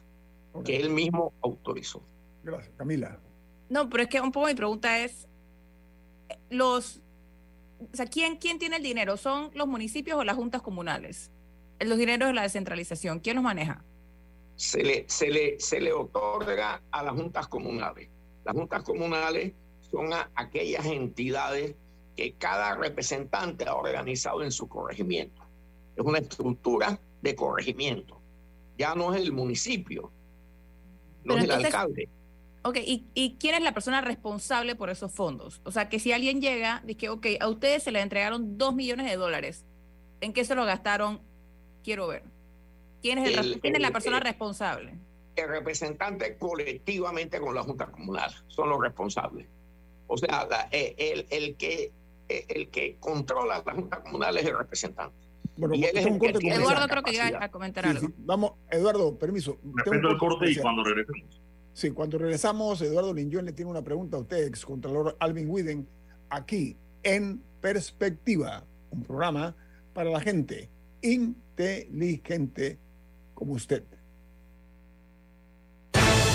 [0.65, 2.03] que él mismo autorizó.
[2.43, 3.19] Gracias, Camila.
[3.69, 5.27] No, pero es que un poco mi pregunta es,
[6.51, 7.01] los,
[7.81, 9.17] o sea, ¿quién, ¿quién tiene el dinero?
[9.17, 11.31] ¿Son los municipios o las juntas comunales?
[11.81, 13.83] Los dineros de la descentralización, ¿quién los maneja?
[14.59, 18.09] se le, se le, se le otorga a las juntas comunales.
[18.43, 19.53] Las juntas comunales
[19.91, 21.75] son a- aquellas entidades
[22.17, 25.43] que cada representante ha organizado en su corregimiento.
[25.95, 28.19] Es una estructura de corregimiento.
[28.79, 30.11] Ya no es el municipio,
[31.25, 32.09] no Pero es el alcalde.
[32.67, 35.61] Ok, ¿y, ¿y quién es la persona responsable por esos fondos?
[35.65, 39.07] O sea, que si alguien llega, dice ok, a ustedes se les entregaron dos millones
[39.09, 39.65] de dólares,
[40.21, 41.21] ¿en qué se lo gastaron?
[41.85, 42.25] Quiero ver.
[43.03, 44.95] ¿Quién es, el, El- res- quién es la persona el- responsable?
[45.37, 49.47] el representante colectivamente con la Junta Comunal, son los responsables.
[50.09, 51.93] O sea, la- eh, el, el que,
[52.29, 55.15] eh, el que controla la Junta Comunal es el representante.
[55.57, 58.07] Bueno, y él es un corte Eduardo creo que iba a comentar Sí, algo.
[58.09, 58.15] sí.
[58.19, 59.57] Vamos, Eduardo, permiso.
[59.75, 61.41] Respeto el corte y cuando regresemos.
[61.77, 65.87] Sí, cuando regresamos, Eduardo Linjón le tiene una pregunta a usted, ex Contralor Alvin Widen,
[66.31, 69.55] aquí en Perspectiva, un programa
[69.93, 70.71] para la gente
[71.03, 72.79] inteligente
[73.35, 73.85] como usted.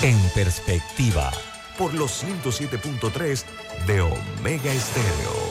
[0.04, 1.32] En perspectiva,
[1.76, 3.44] Por los 107.3
[3.88, 5.51] de Omega Estéreo.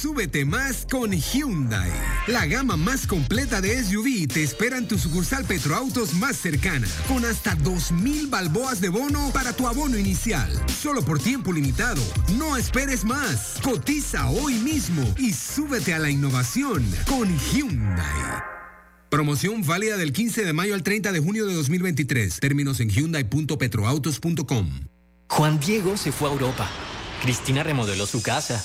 [0.00, 1.90] Súbete más con Hyundai.
[2.26, 7.26] La gama más completa de SUV te espera en tu sucursal Petroautos más cercana, con
[7.26, 10.50] hasta 2.000 balboas de bono para tu abono inicial.
[10.80, 12.00] Solo por tiempo limitado.
[12.38, 13.58] No esperes más.
[13.62, 18.42] Cotiza hoy mismo y súbete a la innovación con Hyundai.
[19.10, 22.40] Promoción válida del 15 de mayo al 30 de junio de 2023.
[22.40, 24.70] Términos en hyundai.petroautos.com.
[25.28, 26.70] Juan Diego se fue a Europa.
[27.20, 28.64] Cristina remodeló su casa.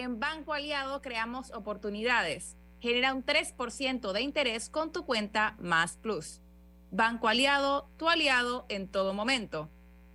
[0.00, 2.56] En Banco Aliado creamos oportunidades.
[2.78, 6.40] Genera un 3% de interés con tu cuenta Más Plus.
[6.92, 9.68] Banco Aliado, tu aliado en todo momento.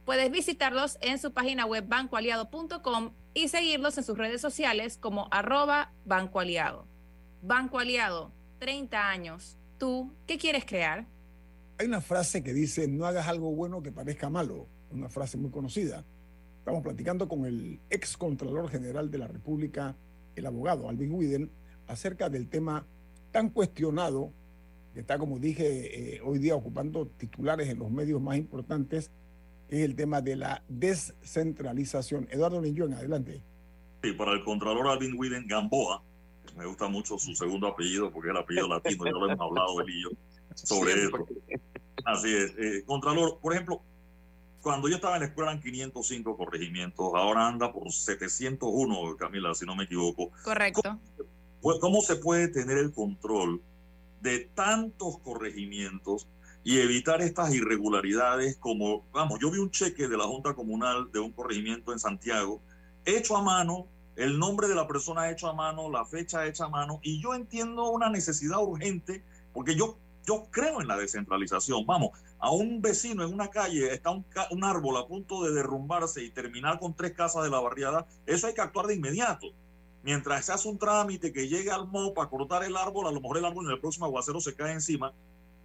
[0.06, 5.92] Puedes visitarlos en su página web bancoaliado.com y seguirlos en sus redes sociales como arroba
[6.06, 6.88] Banco Aliado.
[7.42, 9.58] Banco Aliado, 30 años.
[9.78, 11.08] ¿Tú qué quieres crear?
[11.78, 15.52] Hay una frase que dice, no hagas algo bueno que parezca malo, una frase muy
[15.52, 16.06] conocida.
[16.64, 19.98] Estamos platicando con el ex Contralor General de la República,
[20.34, 21.52] el abogado Alvin Widen,
[21.88, 22.86] acerca del tema
[23.34, 24.32] tan cuestionado,
[24.94, 29.12] que está, como dije, eh, hoy día ocupando titulares en los medios más importantes,
[29.68, 32.30] que es el tema de la descentralización.
[32.32, 33.44] Eduardo Niñón, adelante.
[34.02, 36.02] Sí, para el Contralor Alvin Widen Gamboa,
[36.56, 39.82] me gusta mucho su segundo apellido porque es el apellido latino, ya lo hemos hablado
[39.82, 40.10] él y yo
[40.56, 41.28] sobre eso.
[42.06, 42.54] Así es.
[42.58, 43.82] Eh, Contralor, por ejemplo,
[44.64, 49.66] cuando yo estaba en la escuela eran 505 corregimientos, ahora anda por 701, Camila, si
[49.66, 50.32] no me equivoco.
[50.44, 50.98] Correcto.
[51.62, 53.62] ¿Cómo, cómo se puede tener el control
[54.22, 56.28] de tantos corregimientos
[56.64, 61.20] y evitar estas irregularidades como, vamos, yo vi un cheque de la Junta Comunal de
[61.20, 62.62] un corregimiento en Santiago,
[63.04, 66.70] hecho a mano, el nombre de la persona hecho a mano, la fecha hecha a
[66.70, 71.86] mano, y yo entiendo una necesidad urgente, porque yo, yo creo en la descentralización.
[71.86, 76.30] Vamos, a un vecino en una calle está un, árbol a punto de derrumbarse y
[76.30, 79.48] terminar con tres casas de la barriada, eso hay que actuar de inmediato.
[80.04, 83.22] Mientras se hace un trámite que llegue al MOP a cortar el árbol, a lo
[83.22, 85.14] mejor el árbol en el próximo aguacero se cae encima,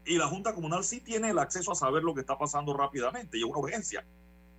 [0.04, 3.36] y la Junta Comunal sí tiene el acceso a saber lo que está pasando rápidamente
[3.36, 4.04] y es una urgencia.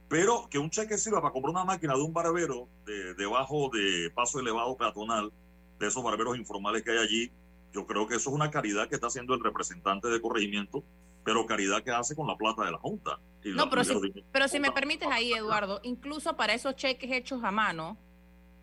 [0.08, 4.12] Pero que un cheque sirva para comprar una máquina de un barbero de, debajo de
[4.14, 5.32] paso elevado peatonal,
[5.80, 7.32] de esos barberos informales que hay allí,
[7.74, 10.84] yo creo que eso es una caridad que está haciendo el representante de corregimiento,
[11.24, 13.20] pero caridad que hace con la plata de la Junta.
[13.44, 13.94] Y la- No, pero si,
[14.32, 17.98] pero si me permites ahí, Eduardo, incluso para esos cheques hechos a mano,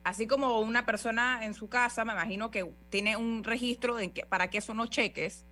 [0.04, 4.24] así como una persona en su casa, me imagino que tiene un registro de que,
[4.26, 5.44] para qué son los cheques,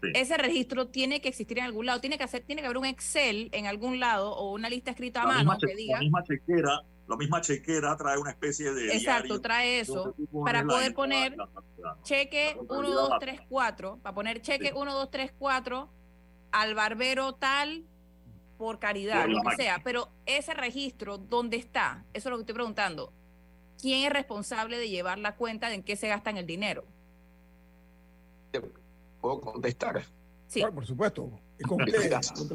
[0.00, 0.10] Sí.
[0.14, 2.86] ese registro tiene que existir en algún lado, tiene que hacer, tiene que haber un
[2.86, 6.00] Excel en algún lado o una lista escrita a la, mano misma que diga, la
[6.02, 10.94] misma chequera, la misma chequera trae una especie de exacto, diario trae eso para poder
[10.94, 14.72] poner y cheque La totalidad 1, 2, la- 3, 4, para poner cheque Sí.
[14.76, 15.88] 1, 2, 3, 4
[16.52, 17.84] al barbero tal
[18.58, 22.04] por caridad, Por lo que sea, pero ese registro, ¿dónde está?
[22.12, 23.12] Eso es lo que estoy preguntando.
[23.80, 26.84] ¿Quién es responsable de llevar la cuenta de en qué se gastan el dinero?
[29.20, 30.02] ¿Puedo contestar?
[30.48, 30.60] Sí.
[30.60, 31.30] Claro, por supuesto.
[31.58, 32.48] Es con usted, Gracias.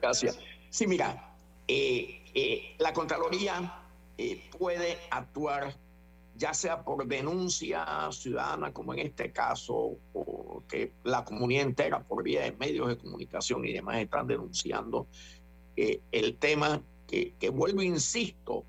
[0.00, 0.38] Gracias.
[0.70, 1.34] Sí, mira,
[1.68, 3.84] eh, eh, la Contraloría
[4.18, 5.74] eh, puede actuar
[6.36, 12.22] ya sea por denuncia ciudadana, como en este caso, o que la comunidad entera, por
[12.22, 15.06] vía de medios de comunicación y demás, están denunciando
[15.76, 18.64] eh, el tema que, que vuelvo, insisto,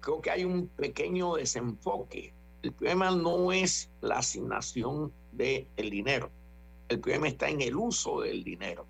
[0.00, 2.34] creo que hay un pequeño desenfoque.
[2.62, 6.30] El problema no es la asignación del dinero,
[6.88, 8.86] el problema está en el uso del dinero.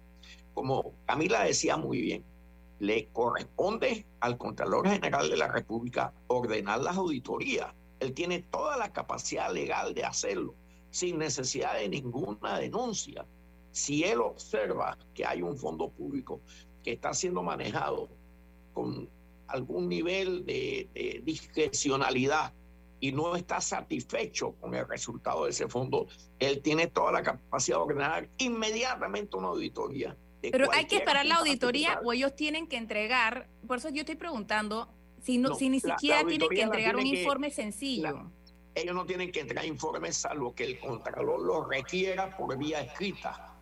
[0.52, 2.24] Como Camila decía muy bien,
[2.78, 7.74] le corresponde al Contralor General de la República ordenar las auditorías.
[8.00, 10.54] Él tiene toda la capacidad legal de hacerlo
[10.90, 13.26] sin necesidad de ninguna denuncia.
[13.70, 16.40] Si él observa que hay un fondo público
[16.82, 18.08] que está siendo manejado
[18.72, 19.08] con
[19.48, 22.52] algún nivel de, de discrecionalidad
[23.00, 26.06] y no está satisfecho con el resultado de ese fondo,
[26.38, 30.16] él tiene toda la capacidad de ordenar inmediatamente una auditoría.
[30.42, 34.16] Pero hay que esperar la auditoría o ellos tienen que entregar, por eso yo estoy
[34.16, 34.88] preguntando,
[35.22, 38.30] si, no, No, si ni la- la siquiera tienen que entregar un que- informe sencillo.
[38.74, 43.54] ellos no tienen que entregar informes salvo que el contralor lo requiera por vía escrita,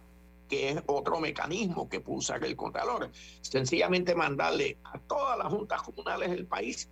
[0.49, 3.11] que es otro mecanismo que puede usar el contralor.
[3.41, 6.91] Sencillamente mandarle a todas las juntas comunales del país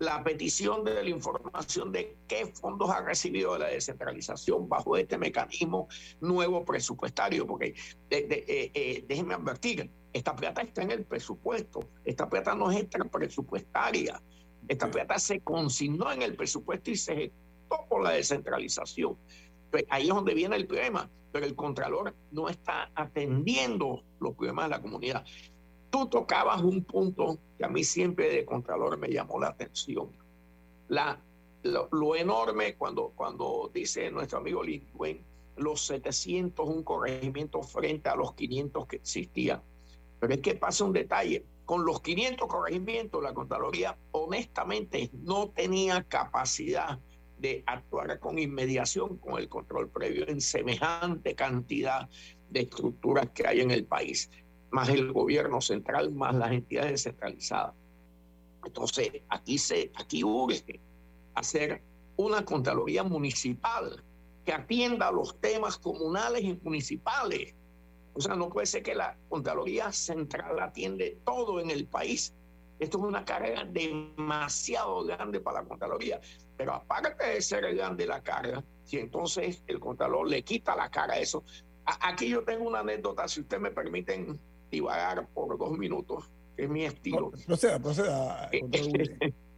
[0.00, 5.18] la petición de la información de qué fondos ha recibido de la descentralización bajo este
[5.18, 5.88] mecanismo
[6.22, 7.74] nuevo presupuestario, porque
[8.08, 12.70] de- de- eh, eh, déjenme advertir, esta plata está en el presupuesto, esta plata no
[12.70, 14.20] es extrapresupuestaria,
[14.66, 19.18] esta plata se consignó en el presupuesto y se ejecutó por la descentralización.
[19.70, 24.64] Pues ahí es donde viene el problema, pero el Contralor no está atendiendo los problemas
[24.64, 25.24] de la comunidad.
[25.90, 30.08] Tú tocabas un punto que a mí siempre de Contralor me llamó la atención.
[31.62, 35.22] Lo enorme cuando, cuando dice nuestro amigo Lindwen,
[35.56, 39.60] los 700, un corregimiento frente a los 500 que existían.
[40.18, 41.44] Pero es que pasa un detalle.
[41.66, 46.98] Con los 500 corregimientos, la Contraloría honestamente no tenía capacidad
[47.38, 52.08] de actuar con inmediación con el control previo en semejante cantidad
[52.50, 54.30] de estructuras que hay en el país,
[54.70, 57.74] más el gobierno central, más las entidades descentralizadas.
[58.64, 60.80] Entonces, aquí, se, aquí urge
[61.34, 61.82] hacer
[62.16, 64.02] una Contraloría municipal
[64.44, 67.54] que atienda los temas comunales y municipales.
[68.12, 72.34] O sea, no puede ser que la Contraloría Central atiende todo en el país
[72.78, 76.20] Esto es una carga demasiado grande para la Contraloría.
[76.56, 81.14] Pero aparte de ser grande la carga, si entonces el Contralor le quita la cara
[81.14, 81.44] a eso.
[81.84, 84.38] Aquí yo tengo una anécdota, si ustedes me permiten
[84.70, 87.32] divagar por dos minutos, que es mi estilo.
[87.46, 88.50] Proceda, proceda.
[88.52, 89.18] William.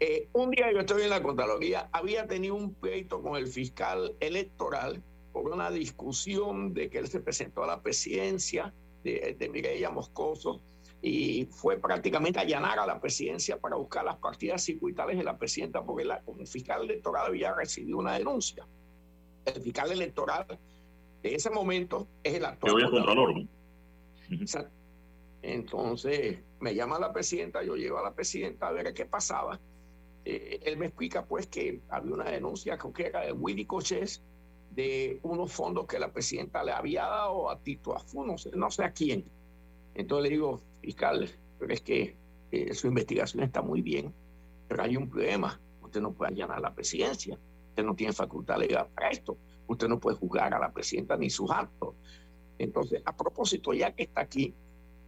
[0.00, 4.16] Eh, un día yo estoy en la Contraloría, había tenido un pleito con el fiscal
[4.18, 5.00] electoral
[5.32, 8.74] por una discusión de que él se presentó a la presidencia
[9.04, 10.60] de, de Mireya Moscoso
[11.00, 15.36] y fue prácticamente a allanar a la presidencia para buscar las partidas circuitales de la
[15.36, 18.66] presidenta porque la, como fiscal electoral había recibido una denuncia.
[19.44, 20.46] El fiscal electoral
[21.22, 22.90] de ese momento es el actual.
[22.90, 23.48] Contralor, ¿no?
[25.42, 29.58] Entonces me llama la presidenta, yo llevo a la presidenta a ver qué pasaba.
[30.24, 34.22] Eh, él me explica pues que había una denuncia, creo que era de Willy Cochés,
[34.70, 37.96] de unos fondos que la presidenta le había dado a Tito
[38.38, 39.24] sé, no sé a quién.
[39.94, 41.28] Entonces le digo, fiscal,
[41.58, 42.16] pero es que
[42.50, 44.14] eh, su investigación está muy bien,
[44.68, 45.60] pero hay un problema.
[45.82, 49.98] Usted no puede allanar la presidencia, usted no tiene facultad legal para esto, usted no
[49.98, 51.94] puede juzgar a la presidenta ni sus actos.
[52.64, 54.54] Entonces, a propósito, ya que está aquí,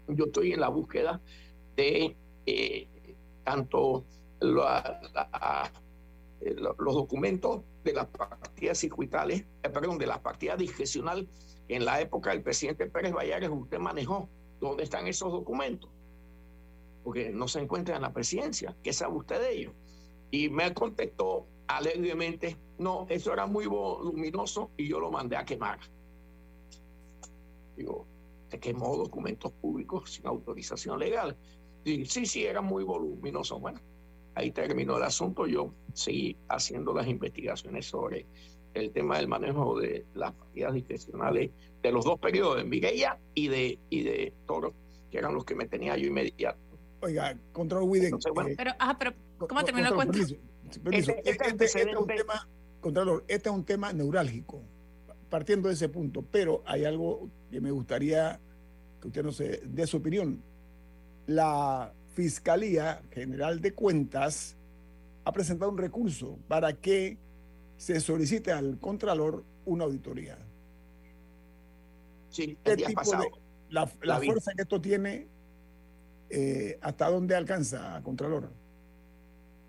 [0.09, 1.21] yo estoy en la búsqueda
[1.77, 2.89] de eh,
[3.45, 4.05] tanto
[4.41, 4.67] los
[6.95, 11.27] documentos de las partidas circuitales, eh, perdón, de las partidas discrecionales
[11.67, 14.29] que en la época del presidente Pérez Vallares usted manejó.
[14.61, 15.91] ¿Dónde están esos documentos?
[17.03, 18.77] Porque no se encuentran en la presidencia.
[18.83, 19.73] ¿Qué sabe usted de ellos?
[20.31, 25.79] Y me contestó alegremente, no, eso era muy voluminoso y yo lo mandé a quemar.
[27.77, 28.07] Digo,
[28.51, 31.37] se quemó documentos públicos sin autorización legal.
[31.85, 33.59] Y, sí, sí, era muy voluminoso.
[33.59, 33.81] Bueno,
[34.35, 35.47] ahí terminó el asunto.
[35.47, 38.27] Yo seguí haciendo las investigaciones sobre
[38.75, 41.51] el tema del manejo de las partidas discrecionales
[41.83, 44.73] de los dos periodos, de Miguella y de, y de Toro,
[45.11, 46.59] que eran los que me tenía yo inmediato.
[47.03, 48.15] Oiga, Contralor Widen.
[48.15, 50.13] eh, Pero, ajá, pero ¿cómo terminó el cuento?
[50.13, 50.37] permiso,
[50.83, 51.11] permiso.
[51.13, 52.49] Este- este Este- este es un tema,
[52.81, 54.63] Contralor, este es un tema neurálgico,
[55.35, 58.39] partiendo de ese punto, pero hay algo que me gustaría
[59.01, 60.41] que usted nos eh, dé su opinión.
[61.27, 64.57] La Fiscalía General de Cuentas
[65.25, 67.19] ha presentado un recurso para que
[67.77, 70.39] se solicite al Contralor una auditoría.
[72.31, 73.25] Sí, ¿Qué el día tipo pasado.
[73.25, 73.31] de,
[73.71, 74.27] la, la la vi.
[74.29, 75.27] fuerza que esto tiene,
[76.31, 78.53] eh, hasta dónde alcanza, Contralor?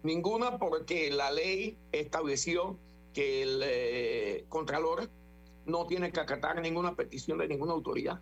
[0.03, 2.77] Ninguna porque la ley estableció
[3.15, 5.09] que el eh, Contralor
[5.65, 8.19] no tiene que acatar ninguna petición de ninguna autoridad.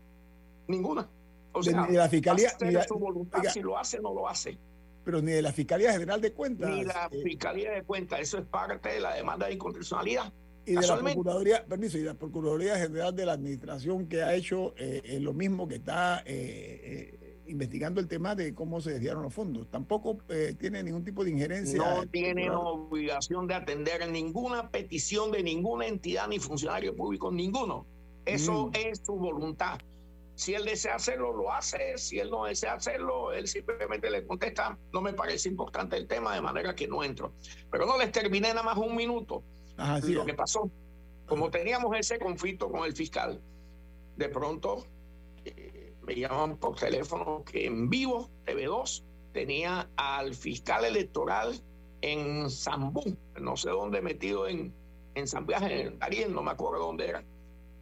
[0.68, 1.10] Ninguna.
[1.52, 3.52] O sea, ni la Fiscalía- hace ni la- su voluntad, oiga.
[3.52, 4.58] si lo hace, no lo hace.
[5.04, 6.70] Pero ni de la Fiscalía General de Cuentas.
[6.70, 10.32] Ni la eh, Fiscalía de Cuentas, eso es parte de la demanda de inconstitucionalidad.
[10.66, 10.98] y de la.
[10.98, 15.34] Procuraduría, permiso, y la Procuraduría General de la Administración que ha hecho eh, eh, lo
[15.34, 19.68] mismo que está eh, investigando el tema de cómo se desviaron los fondos.
[19.70, 21.78] Tampoco eh, tiene ningún tipo de injerencia.
[21.78, 22.80] No tienen procurador.
[22.90, 27.86] obligación de atender ninguna petición de ninguna entidad ni funcionario público, ninguno.
[28.26, 28.72] Eso Mm.
[28.76, 29.80] es su voluntad.
[30.36, 31.98] Si él desea hacerlo, lo hace.
[31.98, 36.34] Si él no desea hacerlo, él simplemente le contesta, no me parece importante el tema,
[36.34, 37.34] de manera que no entro.
[37.72, 39.44] Pero no les terminé nada más un minuto.
[39.78, 40.14] Ajá, sí.
[40.14, 40.72] Lo que pasó,
[41.28, 43.42] como teníamos ese conflicto con el fiscal,
[44.16, 44.86] de pronto
[46.06, 51.60] me llaman por teléfono que en vivo, TV2, tenía al fiscal electoral
[52.02, 54.74] en Zambú, no sé dónde, metido en,
[55.16, 57.24] en San en Ariel, no me acuerdo dónde era,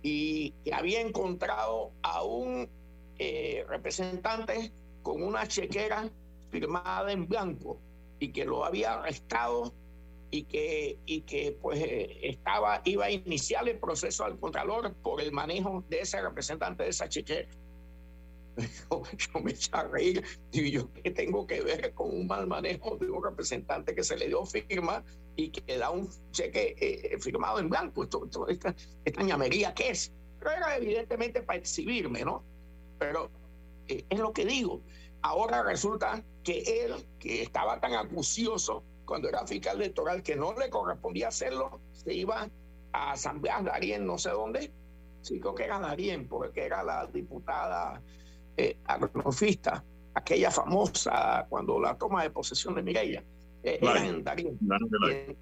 [0.03, 2.69] y que había encontrado a un
[3.17, 6.09] eh, representante con una chequera
[6.49, 7.79] firmada en blanco
[8.19, 9.73] y que lo había arrestado
[10.29, 15.21] y que, y que pues eh, estaba, iba a iniciar el proceso al Contralor por
[15.21, 17.49] el manejo de ese representante de esa chequera.
[18.89, 22.97] Yo, me eché a reír, digo yo, ¿qué tengo que ver con un mal manejo
[22.97, 25.03] de un representante que se le dio firma
[25.35, 28.03] y que da un cheque eh, firmado en blanco?
[28.03, 28.75] Esto, esto- esta,
[29.05, 30.13] esta ñamería, ¿qué es?
[30.39, 32.43] Pero era evidentemente para exhibirme, ¿no?
[32.97, 33.31] Pero
[33.87, 34.83] eh, es lo que digo.
[35.21, 40.69] Ahora resulta que él, que estaba tan acucioso cuando era fiscal electoral, que no le
[40.69, 42.49] correspondía hacerlo, se iba
[42.93, 44.73] a San Blas, Darien, no sé dónde.
[45.21, 48.01] Sí, creo que era Darien, porque era la diputada
[48.57, 49.83] eh, agronofista,
[50.13, 53.23] aquella famosa cuando la toma de posesión de Mireya.
[53.63, 54.57] Eh, era en Darien.
[55.09, 55.35] Eh,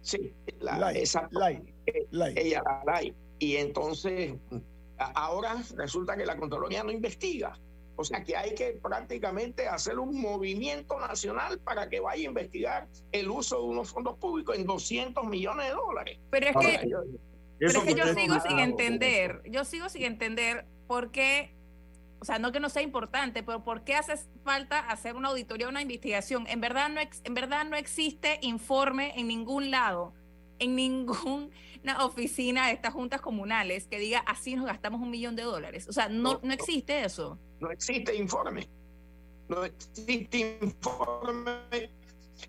[0.00, 2.32] Sí, la, Lai, esa, Lai, eh, Lai.
[2.36, 3.14] ella la Lai.
[3.40, 4.32] Y entonces,
[4.96, 7.58] a- ahora resulta que la Contraloría no investiga.
[7.96, 12.86] O sea que hay que prácticamente hacer un movimiento nacional para que vaya a investigar
[13.10, 16.18] el uso de unos fondos públicos en 200 millones de dólares.
[16.30, 16.98] Pero es Ahora, que, yo-
[17.58, 21.56] pero es que yo sigo sin entender, yo sigo sin entender por qué
[22.20, 25.68] o sea, no que no sea importante, pero ¿por qué hace falta hacer una auditoría,
[25.68, 26.46] una investigación?
[26.48, 30.12] En verdad no, en verdad no existe informe en ningún lado,
[30.58, 31.50] en ninguna
[32.00, 35.88] oficina de estas juntas comunales que diga así nos gastamos un millón de dólares.
[35.88, 37.38] O sea, no, no, existe eso.
[37.60, 38.68] No existe informe.
[39.48, 41.90] No existe informe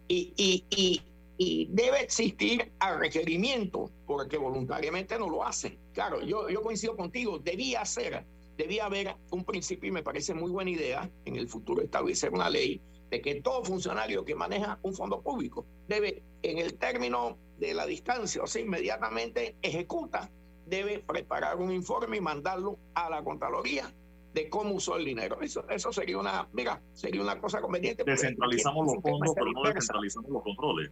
[0.08, 1.02] y, y, y,
[1.38, 5.80] y debe existir a requerimiento, porque voluntariamente no lo hacen.
[5.94, 8.26] Claro, yo, yo coincido contigo, debía ser
[8.60, 12.50] debía haber un principio y me parece muy buena idea en el futuro establecer una
[12.50, 17.74] ley de que todo funcionario que maneja un fondo público debe, en el término de
[17.74, 20.30] la distancia, o sea, inmediatamente ejecuta,
[20.66, 23.94] debe preparar un informe y mandarlo a la Contraloría
[24.34, 25.40] de cómo usó el dinero.
[25.42, 28.04] Eso, eso sería una, mira, sería una cosa conveniente.
[28.04, 30.92] Descentralizamos los fondos, pero no descentralizamos los controles.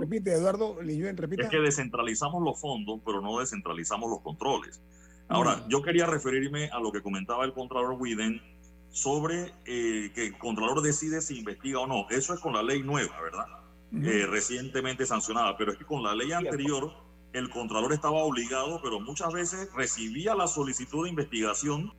[0.00, 1.44] Repite, Eduardo repite.
[1.44, 4.82] Es que descentralizamos los fondos, pero no descentralizamos los controles.
[5.32, 8.42] Ahora, yo quería referirme a lo que comentaba el Contralor Widen
[8.90, 12.06] sobre eh, que el Contralor decide si investiga o no.
[12.10, 13.46] Eso es con la ley nueva, ¿verdad?
[13.94, 16.92] Eh, recientemente sancionada, pero es que con la ley anterior
[17.32, 21.94] el Contralor estaba obligado, pero muchas veces recibía la solicitud de investigación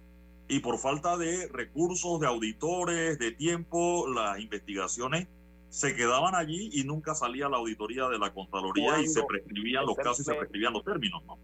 [0.47, 5.27] y por falta de recursos, de auditores, de tiempo, las investigaciones
[5.69, 9.95] se quedaban allí y nunca salía la auditoría de la Contraloría y se prescribían los
[9.95, 11.39] casos y se prescribían los términos, ¿no?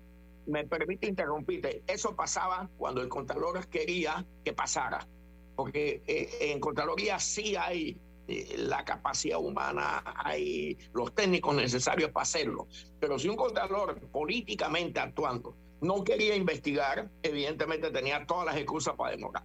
[0.50, 5.08] Me permite interrumpirte, eso pasaba cuando el Contralor quería que pasara,
[5.56, 7.98] porque eh, en Contraloría sí hay
[8.28, 12.68] eh, la capacidad humana, hay los técnicos necesarios para hacerlo,
[13.00, 19.12] pero si un Contralor políticamente actuando no quería investigar, evidentemente tenía todas las excusas para
[19.12, 19.44] demorar.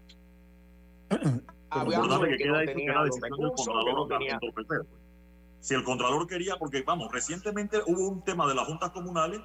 [5.60, 9.40] Si el Contralor quería, porque vamos, recientemente hubo un tema de las juntas comunales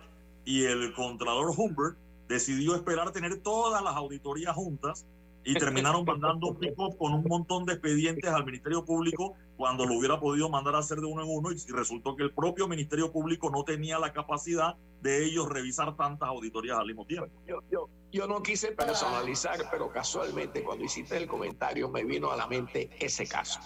[0.49, 1.95] y el Contralor Humbert
[2.27, 5.05] decidió esperar tener todas las auditorías juntas
[5.45, 9.93] y terminaron mandando un pico con un montón de expedientes al Ministerio Público cuando lo
[9.93, 13.11] hubiera podido mandar a hacer de uno en uno y resultó que el propio Ministerio
[13.11, 17.29] Público no tenía la capacidad de ellos revisar tantas auditorías al mismo tiempo.
[17.47, 22.47] Yo, yo no quise personalizar, pero casualmente cuando hiciste el comentario me vino a la
[22.47, 23.59] mente ese caso.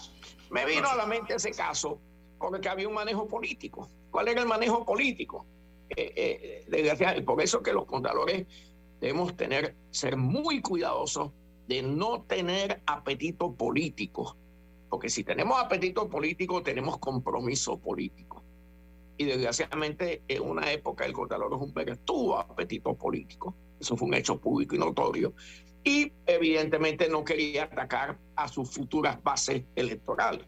[0.50, 1.98] Me vino a la mente ese caso
[2.38, 3.88] porque había un manejo político.
[4.10, 5.46] ¿Cuál era el manejo político?
[5.90, 8.46] Eh, eh por eso que los contadores
[9.00, 11.30] debemos tener, ser muy cuidadosos
[11.68, 14.36] de no tener apetito político,
[14.88, 18.42] porque si tenemos apetito político, tenemos compromiso político.
[19.16, 24.38] Y desgraciadamente en una época el contador Humbert tuvo apetito político, eso fue un hecho
[24.38, 25.34] público y notorio,
[25.84, 30.46] y evidentemente no quería atacar a sus futuras bases electorales.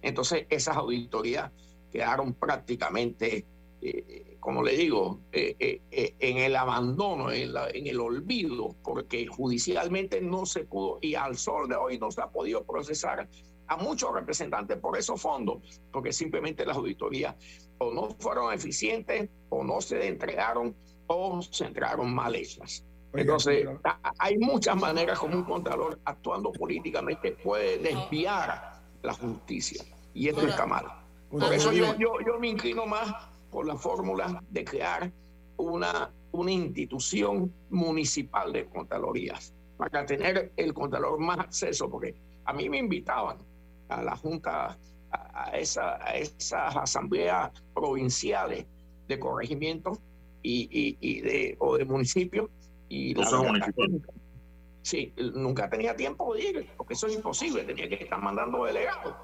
[0.00, 1.50] Entonces esas auditorías
[1.90, 3.44] quedaron prácticamente
[3.82, 10.20] eh, como le digo, eh, eh, en el abandono, en, en, el olvido, porque judicialmente
[10.20, 13.28] no se pudo, y al sol de hoy no se ha podido procesar
[13.66, 17.34] a muchos representantes por esos fondos, porque simplemente las auditorías
[17.78, 20.76] o no fueron eficientes, o no se entregaron,
[21.08, 22.84] o se entregaron mal hechas.
[23.14, 23.66] Entonces,
[24.20, 29.82] hay muchas maneras como un contador actuando políticamente puede desviar la justicia,
[30.14, 30.86] y esto está mal.
[31.32, 33.12] Por eso yo, yo, yo me inclino más
[33.50, 35.12] por la fórmula de crear
[35.56, 42.68] una, una institución municipal de Contralorías para tener el Contralor más acceso, porque a mí
[42.68, 43.38] me invitaban
[43.88, 44.78] a la Junta,
[45.10, 48.66] a, esa, a esas asambleas provinciales
[49.08, 49.98] de corregimiento
[50.42, 52.50] y, y, de, o de municipio.
[52.88, 53.14] Y
[54.82, 59.14] sí, nunca tenía tiempo de ir, porque eso es imposible, tenía que estar mandando delegados.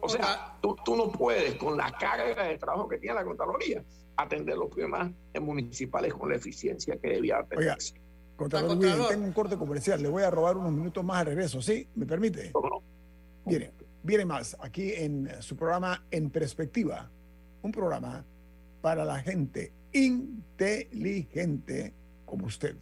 [0.00, 3.82] O, sea, tú, tú, no puedes, con la carga de trabajo que tiene la Contraloría,
[4.16, 5.10] atender los problemas
[5.40, 7.64] municipales con la eficiencia que debía tener.
[7.64, 7.76] Oiga,
[8.36, 11.88] Contralor, tengo un corte comercial, le voy a robar unos minutos más al regreso, ¿sí?
[11.94, 12.52] ¿Me permite?
[13.44, 13.72] Viene,
[14.02, 17.08] viene más aquí en su programa En Perspectiva,
[17.62, 18.24] un programa
[18.82, 21.94] para la gente inteligente
[22.26, 22.76] como usted.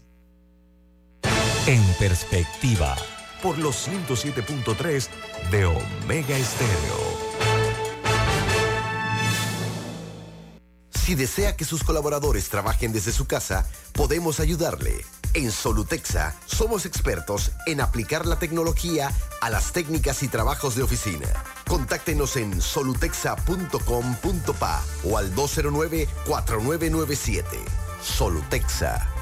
[1.67, 2.97] En Perspectiva
[3.45, 5.09] por los 107.3
[5.51, 7.15] de Omega Estéreo.
[10.91, 15.05] Si desea que sus colaboradores trabajen desde su casa, podemos ayudarle.
[15.35, 21.29] En Solutexa somos expertos en aplicar la tecnología a las técnicas y trabajos de oficina.
[21.69, 27.45] Contáctenos en solutexa.com.pa o al 209-4997.
[28.03, 29.14] Solutexa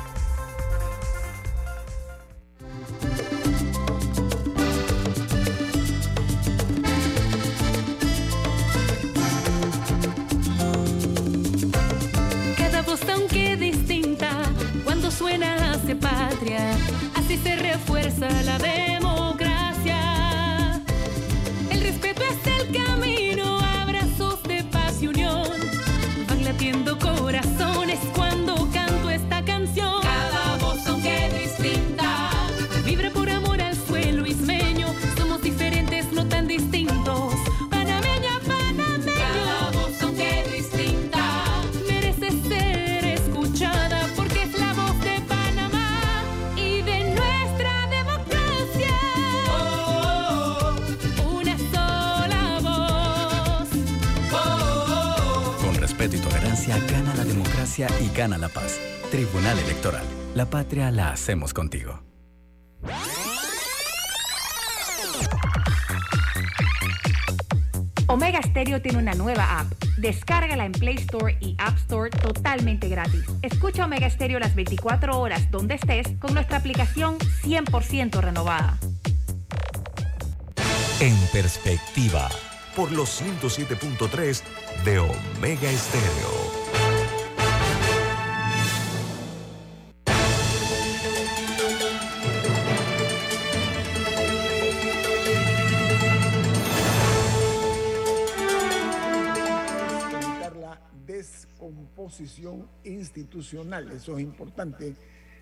[15.97, 16.73] patria,
[17.15, 19.01] así se darle fuerza a la democracia.
[57.77, 58.79] Democracia y gana la paz.
[59.11, 60.05] Tribunal Electoral.
[60.35, 62.03] La patria la hacemos contigo.
[68.09, 69.73] Omega Stereo tiene una nueva app.
[69.97, 73.25] Descárgala en Play Store y App Store totalmente gratis.
[73.43, 78.79] Escucha Omega Stereo las 24 horas donde estés con nuestra aplicación 100% renovada.
[81.01, 82.29] En perspectiva,
[82.77, 84.43] por los 107.3
[84.85, 86.51] de Omega Estéreo.
[102.85, 104.95] Institucional, eso es importante,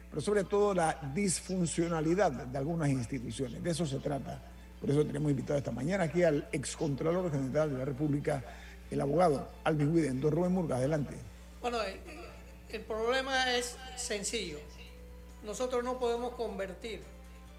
[0.09, 4.43] pero sobre todo la disfuncionalidad de algunas instituciones, de eso se trata.
[4.81, 8.43] Por eso tenemos invitado esta mañana aquí al excontralor general de la República,
[8.91, 10.21] el abogado Alvin Widen.
[10.21, 11.15] Don Rubén Murga, adelante.
[11.61, 12.01] Bueno, eh,
[12.71, 14.59] el problema es sencillo.
[15.45, 17.03] Nosotros no podemos convertir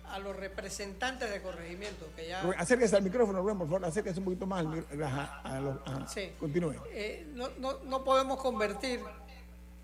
[0.10, 2.42] a los representantes de corregimiento, que ya...
[2.58, 5.04] Acérquese al micrófono, Rubén, por favor, acérquese un poquito más al.
[5.04, 6.08] Ajá, a los- ajá.
[6.08, 6.32] Sí.
[6.40, 6.74] Continúe.
[6.92, 9.00] Eh, no, no- no podemos convertir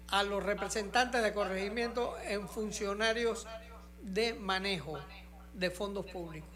[0.09, 3.45] a los representantes de corregimiento en funcionarios
[4.01, 4.97] de manejo
[5.53, 6.49] de fondos públicos.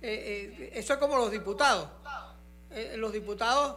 [0.00, 1.88] Eh, eh, eso es como los diputados.
[2.70, 3.76] Eh, los diputados,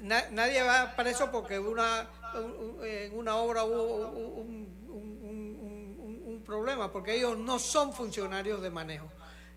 [0.00, 1.66] na- nadie va preso porque en
[3.18, 4.82] una obra hubo un,
[6.44, 9.06] problema, porque ellos no son funcionarios de manejo.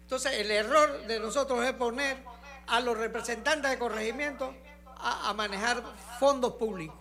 [0.04, 2.16] Entonces, el error de nosotros es poner
[2.68, 4.54] a los representantes de corregimiento
[5.00, 5.84] a manejar
[6.20, 6.96] fondos públicos.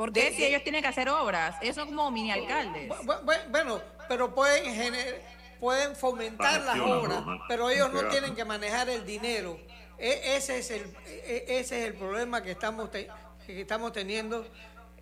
[0.00, 1.56] ¿Por qué De- si ellos tienen que hacer obras?
[1.60, 2.88] Ellos son como mini alcaldes.
[2.88, 5.20] Bu- bu- Bueno, pero pueden gener-
[5.60, 9.60] pueden fomentar las obras, pero ellos no tienen que manejar el dinero.
[9.98, 13.10] E- ese es el e- ese es el problema que estamos te-
[13.44, 14.46] que estamos teniendo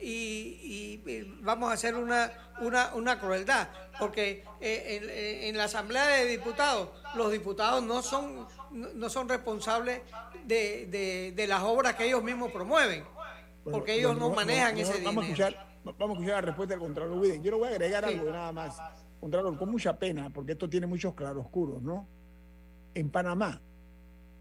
[0.01, 3.69] y, y- y vamos a hacer una una, una crueldad
[4.01, 9.09] porque eh, en, en- en la asamblea de diputados los diputados no son no no
[9.09, 10.01] son responsables
[10.43, 13.05] de, de- de las obras que ellos mismos promueven
[13.71, 15.47] porque ellos no manejan ese vamos dinero.
[15.47, 17.43] A escuchar, vamos a escuchar la respuesta del Contralor Widen.
[17.43, 18.15] Yo le voy a agregar Sí.
[18.15, 18.79] algo nada más.
[19.21, 22.07] Contralor, con mucha pena, porque esto tiene muchos claroscuros, ¿no?
[22.95, 23.61] En Panamá,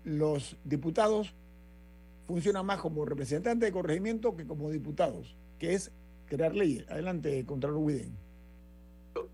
[0.03, 1.33] los diputados
[2.27, 5.91] funcionan más como representantes de corregimiento que como diputados, que es
[6.27, 6.85] crear leyes.
[6.89, 8.15] Adelante, Contralor Widen.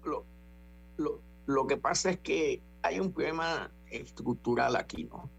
[0.06, 0.26] lo,
[0.98, 5.30] lo, lo que pasa es que hay un problema estructural aquí, ¿no?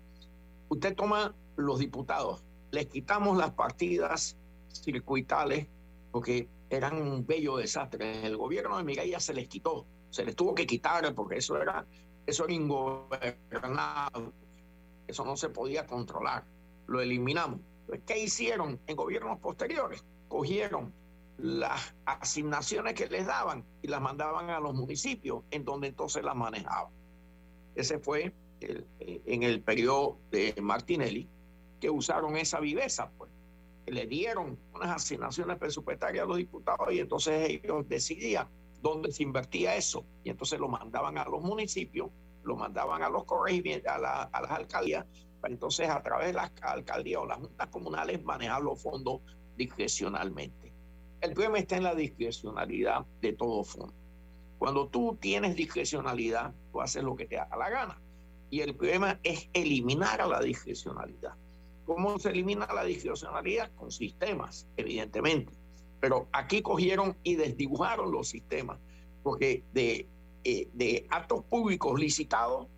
[0.68, 4.36] Usted toma los diputados, les quitamos las partidas
[4.74, 5.66] circuitales
[6.10, 8.26] porque eran un bello desastre.
[8.26, 11.60] El gobierno de Miguel ya se les quitó, se les tuvo que quitar porque eso
[11.60, 11.86] era,
[12.26, 14.32] eso era ingobernable,
[15.06, 16.44] eso no se podía controlar.
[16.86, 17.60] Lo eliminamos.
[18.06, 20.04] ¿Qué hicieron en gobiernos posteriores?
[20.28, 20.92] Cogieron
[21.38, 26.36] las asignaciones que les daban y las mandaban a los municipios, en donde entonces las
[26.36, 26.92] manejaban.
[27.74, 28.84] Ese fue eh,
[29.26, 31.28] en el periodo de Martinelli,
[31.80, 33.30] que usaron esa viveza, pues,
[33.86, 38.48] le dieron unas asignaciones presupuestarias a los diputados y entonces ellos decidían
[38.80, 40.04] dónde se invertía eso.
[40.22, 42.10] Y entonces lo mandaban a los municipios,
[42.42, 45.06] lo mandaban a los corregimientos, a, la- a las alcaldías,
[45.40, 49.20] para entonces a través de las alcaldías o las juntas comunales manejar los fondos
[49.56, 50.72] discrecionalmente.
[51.20, 53.94] El problema está en la discrecionalidad de todo fondo.
[54.58, 58.00] Cuando tú tienes discrecionalidad, tú haces lo que te da la gana.
[58.50, 61.34] Y el problema es eliminar a la discrecionalidad.
[61.84, 63.70] ¿Cómo se elimina la discrecionalidad?
[63.74, 65.52] Con sistemas, evidentemente.
[66.00, 68.78] Pero aquí cogieron y desdibujaron los sistemas,
[69.22, 70.08] porque de,
[70.44, 72.68] eh, de actos públicos licitados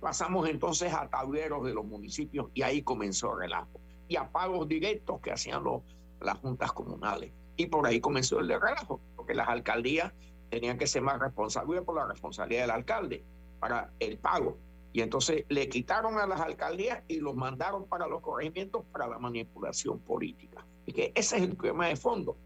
[0.00, 3.80] pasamos entonces a tableros de los municipios y ahí comenzó el relajo.
[4.08, 5.82] Y a pagos directos que hacían los,
[6.20, 7.32] las juntas comunales.
[7.56, 10.12] Y por ahí comenzó el relajo, porque las alcaldías
[10.48, 13.24] tenían que ser más responsables por la responsabilidad del alcalde
[13.60, 14.56] para el pago.
[14.92, 19.18] Y entonces le quitaron a las alcaldías y los mandaron para los corregimientos para la
[19.18, 20.66] manipulación política.
[20.86, 22.36] Y que ese es el problema de fondo,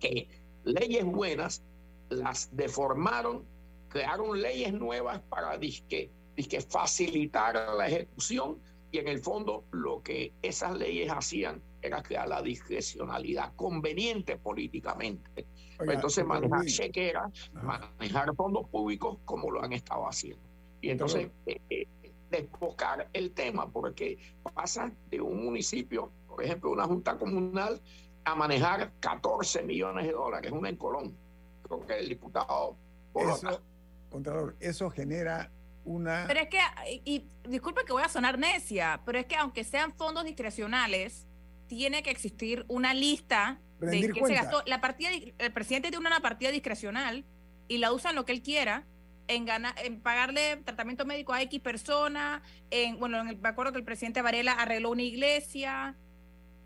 [0.00, 0.28] que
[0.64, 1.62] leyes buenas
[2.08, 3.46] las deformaron
[3.92, 8.58] crearon leyes nuevas para disque, disque facilitar la ejecución
[8.90, 15.46] y en el fondo lo que esas leyes hacían era crear la discrecionalidad conveniente políticamente.
[15.80, 20.51] entonces manejar chequera, manejar fondos públicos como lo han estado haciendo.
[20.82, 21.86] Y entonces eh, eh,
[22.28, 24.18] desbocar el tema, porque
[24.54, 27.80] pasa de un municipio, por ejemplo, una junta comunal,
[28.24, 31.16] a manejar 14 millones de dólares, una en Colón.
[31.62, 32.76] Creo que el diputado...
[33.14, 33.62] Eso,
[34.10, 35.50] Contralor, eso genera
[35.84, 36.24] una...
[36.26, 36.58] Pero es que,
[37.04, 41.26] y, disculpe que voy a sonar necia, pero es que aunque sean fondos discrecionales,
[41.68, 44.62] tiene que existir una lista de que se gastó.
[44.66, 47.24] La partida, el presidente tiene una partida discrecional
[47.68, 48.86] y la usa en lo que él quiera,
[49.28, 49.46] en,
[49.84, 53.84] en pagarle tratamiento médico a X persona, en, bueno, en el, me acuerdo que el
[53.84, 55.96] presidente Varela arregló una iglesia,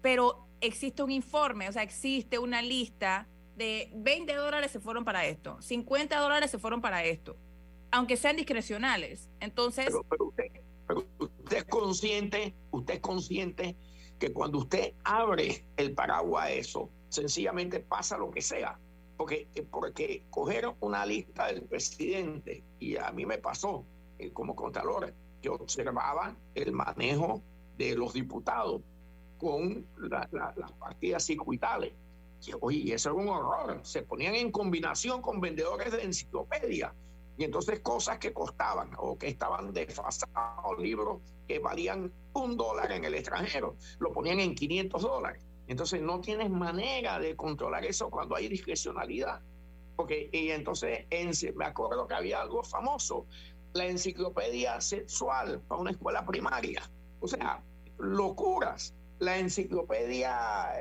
[0.02, 5.24] pero existe un informe, o sea, existe una lista de 20 dólares se fueron para
[5.26, 7.36] esto, 50 dólares se fueron para esto,
[7.90, 9.30] aunque sean discrecionales.
[9.40, 9.94] Entonces...
[10.08, 10.44] Pero, usted,
[11.18, 13.76] usted, es consciente, usted es consciente
[14.18, 18.78] que cuando usted abre el paraguas a eso, sencillamente pasa lo que sea.
[19.16, 23.84] Porque, porque coger una lista del presidente, y a mí me pasó
[24.18, 27.42] eh, como contralor, que observaba el manejo
[27.78, 28.82] de los diputados
[29.38, 31.92] con las partidas circuitales.
[32.46, 33.80] Y, oye, eso era un horror.
[33.82, 36.94] Se ponían en combinación con vendedores de enciclopedia.
[37.38, 43.04] Y entonces cosas que costaban o que estaban desfasados, libros que valían un dólar en
[43.04, 45.42] el extranjero, lo ponían en 500 dólares.
[45.66, 49.40] Entonces no tienes manera de controlar eso cuando hay discrecionalidad.
[49.96, 53.26] Porque, y entonces en, me acuerdo que había algo famoso,
[53.72, 56.82] la enciclopedia sexual para una escuela primaria.
[57.20, 57.62] O sea,
[57.98, 58.94] locuras.
[59.18, 60.72] La enciclopedia,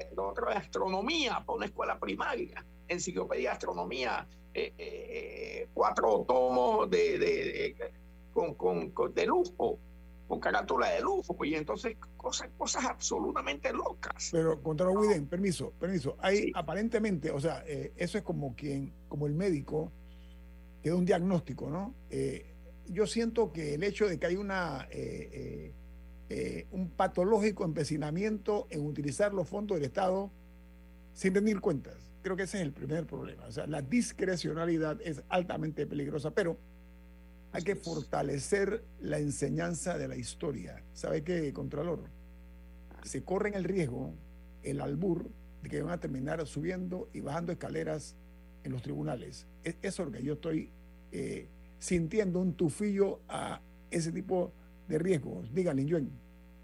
[0.54, 2.66] astronomía para una escuela primaria.
[2.88, 7.94] Enciclopedia de astronomía, eh, eh, cuatro tomos de, de,
[8.34, 9.80] con, con, de lujo
[10.28, 14.30] con carátula de lujo, pues, y entonces cosas, cosas absolutamente locas.
[14.32, 16.16] Pero, contra Widen, permiso, permiso.
[16.20, 19.92] Hay aparentemente, o sea, eh, eso es como quien, como el médico
[20.82, 21.94] que da un diagnóstico, ¿no?
[22.10, 22.54] Eh,
[22.88, 25.74] yo siento que el hecho de que hay una eh,
[26.72, 30.32] un patológico empecinamiento en utilizar los fondos del Estado
[31.14, 33.46] sin tener cuentas, creo que ese es el primer problema.
[33.46, 36.58] O sea, la discrecionalidad es altamente peligrosa, pero
[37.56, 40.84] hay que fortalecer la enseñanza de la historia.
[40.92, 42.02] ¿Sabe qué, Contralor?
[43.04, 44.14] Se corren el riesgo,
[44.62, 45.30] el albur,
[45.64, 48.18] de que van a terminar subiendo y bajando escaleras
[48.66, 49.48] en los tribunales.
[49.64, 50.70] Es eso que yo estoy
[51.14, 51.48] eh,
[51.80, 54.52] sintiendo un tufillo a ese tipo
[54.90, 55.48] de riesgos.
[55.54, 56.12] Díganle, Yuen.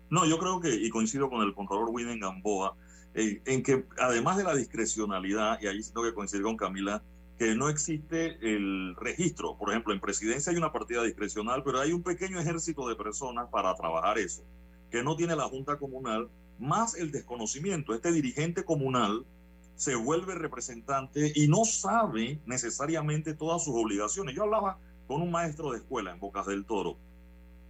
[0.09, 2.75] No, yo creo que, y coincido con el Contralor Widen Gamboa,
[3.13, 7.01] en que además de la discrecionalidad, y ahí tengo que coincidir con Camila,
[7.41, 9.57] que no existe el registro.
[9.57, 13.49] Por ejemplo, en presidencia hay una partida discrecional, pero hay un pequeño ejército de personas
[13.49, 14.43] para trabajar eso,
[14.91, 16.29] que no tiene la Junta Comunal,
[16.59, 17.95] más el desconocimiento.
[17.95, 19.25] Este dirigente comunal
[19.73, 24.35] se vuelve representante y no sabe necesariamente todas sus obligaciones.
[24.35, 24.77] Yo hablaba
[25.07, 26.95] con un maestro de escuela en Bocas del Toro,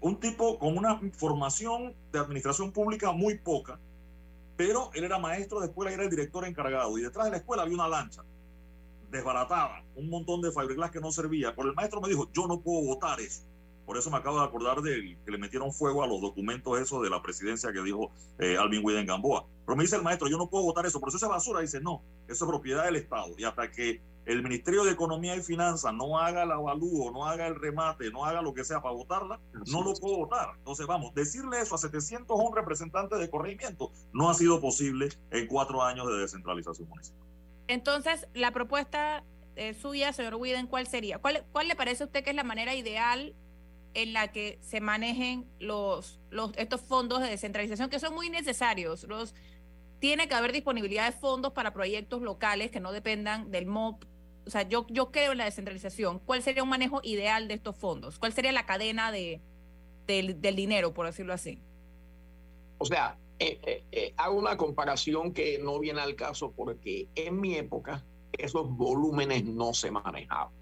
[0.01, 3.79] un tipo con una formación de administración pública muy poca,
[4.57, 6.97] pero él era maestro de escuela y era el director encargado.
[6.97, 8.21] Y detrás de la escuela había una lancha
[9.11, 11.53] desbarataba un montón de fiberglass que no servía.
[11.53, 13.43] Por el maestro me dijo, yo no puedo votar eso.
[13.85, 17.03] Por eso me acabo de acordar de que le metieron fuego a los documentos esos
[17.03, 19.45] de la presidencia que dijo eh, Alvin Widen Gamboa.
[19.65, 21.59] Pero me dice el maestro, yo no puedo votar eso, por eso esa basura.
[21.59, 23.33] Dice, no, eso es propiedad del Estado.
[23.37, 27.47] Y hasta que el Ministerio de Economía y Finanzas no haga el avalúo, no haga
[27.47, 30.53] el remate, no haga lo que sea para votarla, no lo puedo votar.
[30.57, 35.81] Entonces, vamos, decirle eso a 701 representantes de corregimiento no ha sido posible en cuatro
[35.83, 37.27] años de descentralización municipal.
[37.67, 39.23] Entonces, la propuesta
[39.55, 41.19] eh, suya, señor Widen, ¿cuál sería?
[41.19, 43.35] ¿Cuál, ¿Cuál le parece a usted que es la manera ideal
[43.93, 49.03] en la que se manejen los, los, estos fondos de descentralización que son muy necesarios?
[49.03, 49.35] Los,
[49.99, 54.03] tiene que haber disponibilidad de fondos para proyectos locales que no dependan del MOP.
[54.47, 56.19] O sea, yo, yo creo en la descentralización.
[56.19, 58.17] ¿Cuál sería un manejo ideal de estos fondos?
[58.17, 59.41] ¿Cuál sería la cadena de,
[60.07, 61.61] del, del dinero, por decirlo así?
[62.79, 67.41] O sea, eh, eh, eh, hago una comparación que no viene al caso porque en
[67.41, 70.53] mi época esos volúmenes no se manejaban.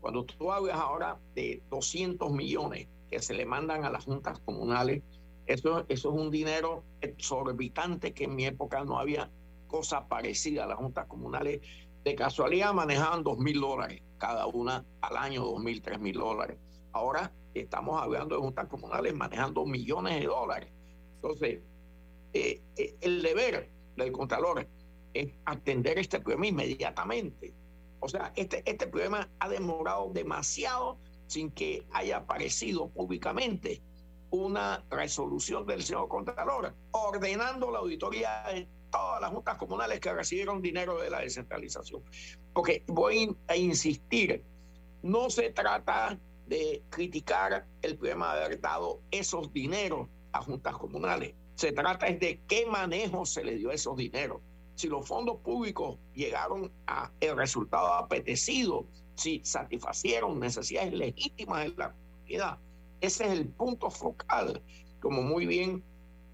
[0.00, 5.02] Cuando tú hablas ahora de 200 millones que se le mandan a las juntas comunales,
[5.48, 9.28] eso, eso es un dinero exorbitante que en mi época no había
[9.66, 10.64] cosa parecida.
[10.64, 11.60] Las juntas comunales
[12.04, 16.56] de casualidad manejaban 2 mil dólares cada una al año, 2 mil, 3 mil dólares.
[16.92, 20.70] Ahora estamos hablando de juntas comunales manejando millones de dólares.
[21.16, 21.62] Entonces,
[22.36, 24.68] eh, eh, el deber del Contralor
[25.14, 27.54] es atender este problema inmediatamente.
[28.00, 33.80] O sea, este, este problema ha demorado demasiado sin que haya aparecido públicamente
[34.30, 40.60] una resolución del señor Contralor ordenando la auditoría de todas las juntas comunales que recibieron
[40.60, 42.02] dinero de la descentralización.
[42.52, 44.44] Porque voy a insistir,
[45.02, 51.34] no se trata de criticar el problema de haber dado esos dineros a juntas comunales.
[51.56, 54.42] Se trata es de qué manejo se le dio a esos dineros.
[54.74, 61.92] Si los fondos públicos llegaron a el resultado apetecido, si satisfacieron necesidades legítimas de la
[61.92, 62.58] comunidad.
[63.00, 64.62] Ese es el punto focal,
[65.00, 65.82] como muy bien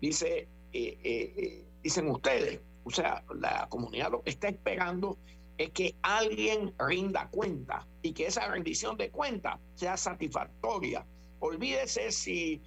[0.00, 2.60] dice, eh, eh, dicen ustedes.
[2.84, 5.16] O sea, la comunidad lo que está esperando
[5.56, 11.06] es que alguien rinda cuenta y que esa rendición de cuenta sea satisfactoria.
[11.38, 12.60] Olvídese si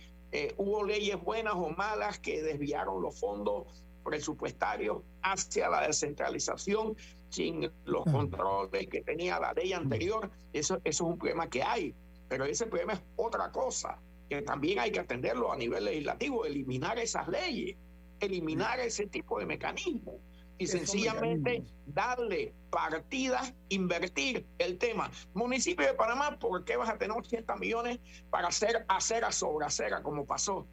[0.58, 3.68] hubo leyes buenas o malas que desviaron los fondos
[4.04, 6.96] presupuestarios hacia la descentralización
[7.30, 10.30] sin los controles que tenía la ley anterior.
[10.54, 11.94] Eso, eso es un problema que hay.
[12.28, 16.98] Pero ese problema es otra cosa, que también hay que atenderlo a nivel legislativo, eliminar
[17.00, 17.78] esas leyes,
[18.20, 20.16] eliminar ese tipo de mecanismos
[20.58, 25.12] y sencillamente darle partidas, invertir el tema.
[25.34, 28.00] Municipio de Panamá, ¿por qué vas a tener 80 millones
[28.30, 30.68] para hacer acera sobre acera, como pasó?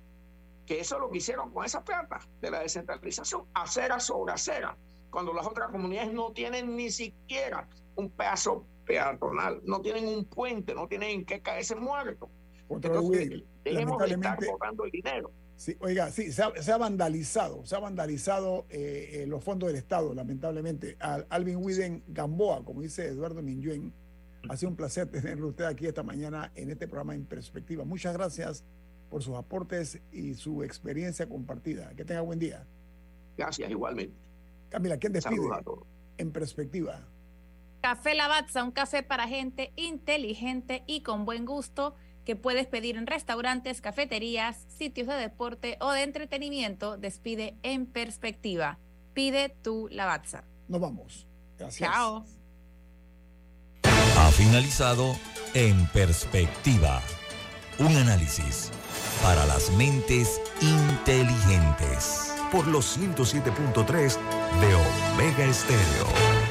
[0.66, 4.76] Que eso es lo que hicieron con esa plata de la descentralización, acera sobre acera,
[5.10, 10.74] cuando las otras comunidades no tienen ni siquiera un pedazo peatonal, no tienen un puente,
[10.74, 12.30] no tienen en qué caerse muertos.
[12.68, 15.30] Entonces, dejemos de estar cobrando el dinero.
[15.57, 20.12] Sí, oiga, sí, se ha, vandalizado, se ha vandalizado eh, eh, los fondos del Estado,
[20.12, 20.96] lamentablemente.
[20.98, 23.92] Al, Alvin Widen Gamboa, como dice Eduardo Minyuen,
[24.48, 27.84] ha sido un placer tenerlo usted aquí esta mañana en este programa En Perspectiva.
[27.84, 28.64] Muchas gracias
[29.09, 31.90] por sus aportes y su experiencia compartida.
[31.94, 32.66] Que tenga buen día.
[33.36, 34.16] Gracias, igualmente.
[34.68, 35.42] Camila, ¿quién despide?
[36.18, 37.07] En Perspectiva.
[37.82, 41.94] Café Lavazza, un café para gente inteligente y con buen gusto
[42.24, 46.96] que puedes pedir en restaurantes, cafeterías, sitios de deporte o de entretenimiento.
[46.96, 48.78] Despide en perspectiva.
[49.14, 50.44] Pide tu Lavazza.
[50.68, 51.26] Nos vamos.
[51.58, 51.90] Gracias.
[51.90, 52.24] Chao.
[53.84, 55.16] Ha finalizado
[55.54, 57.02] En Perspectiva.
[57.78, 58.70] Un análisis
[59.22, 62.34] para las mentes inteligentes.
[62.50, 64.18] Por los 107.3
[64.60, 66.41] de Omega Estéreo.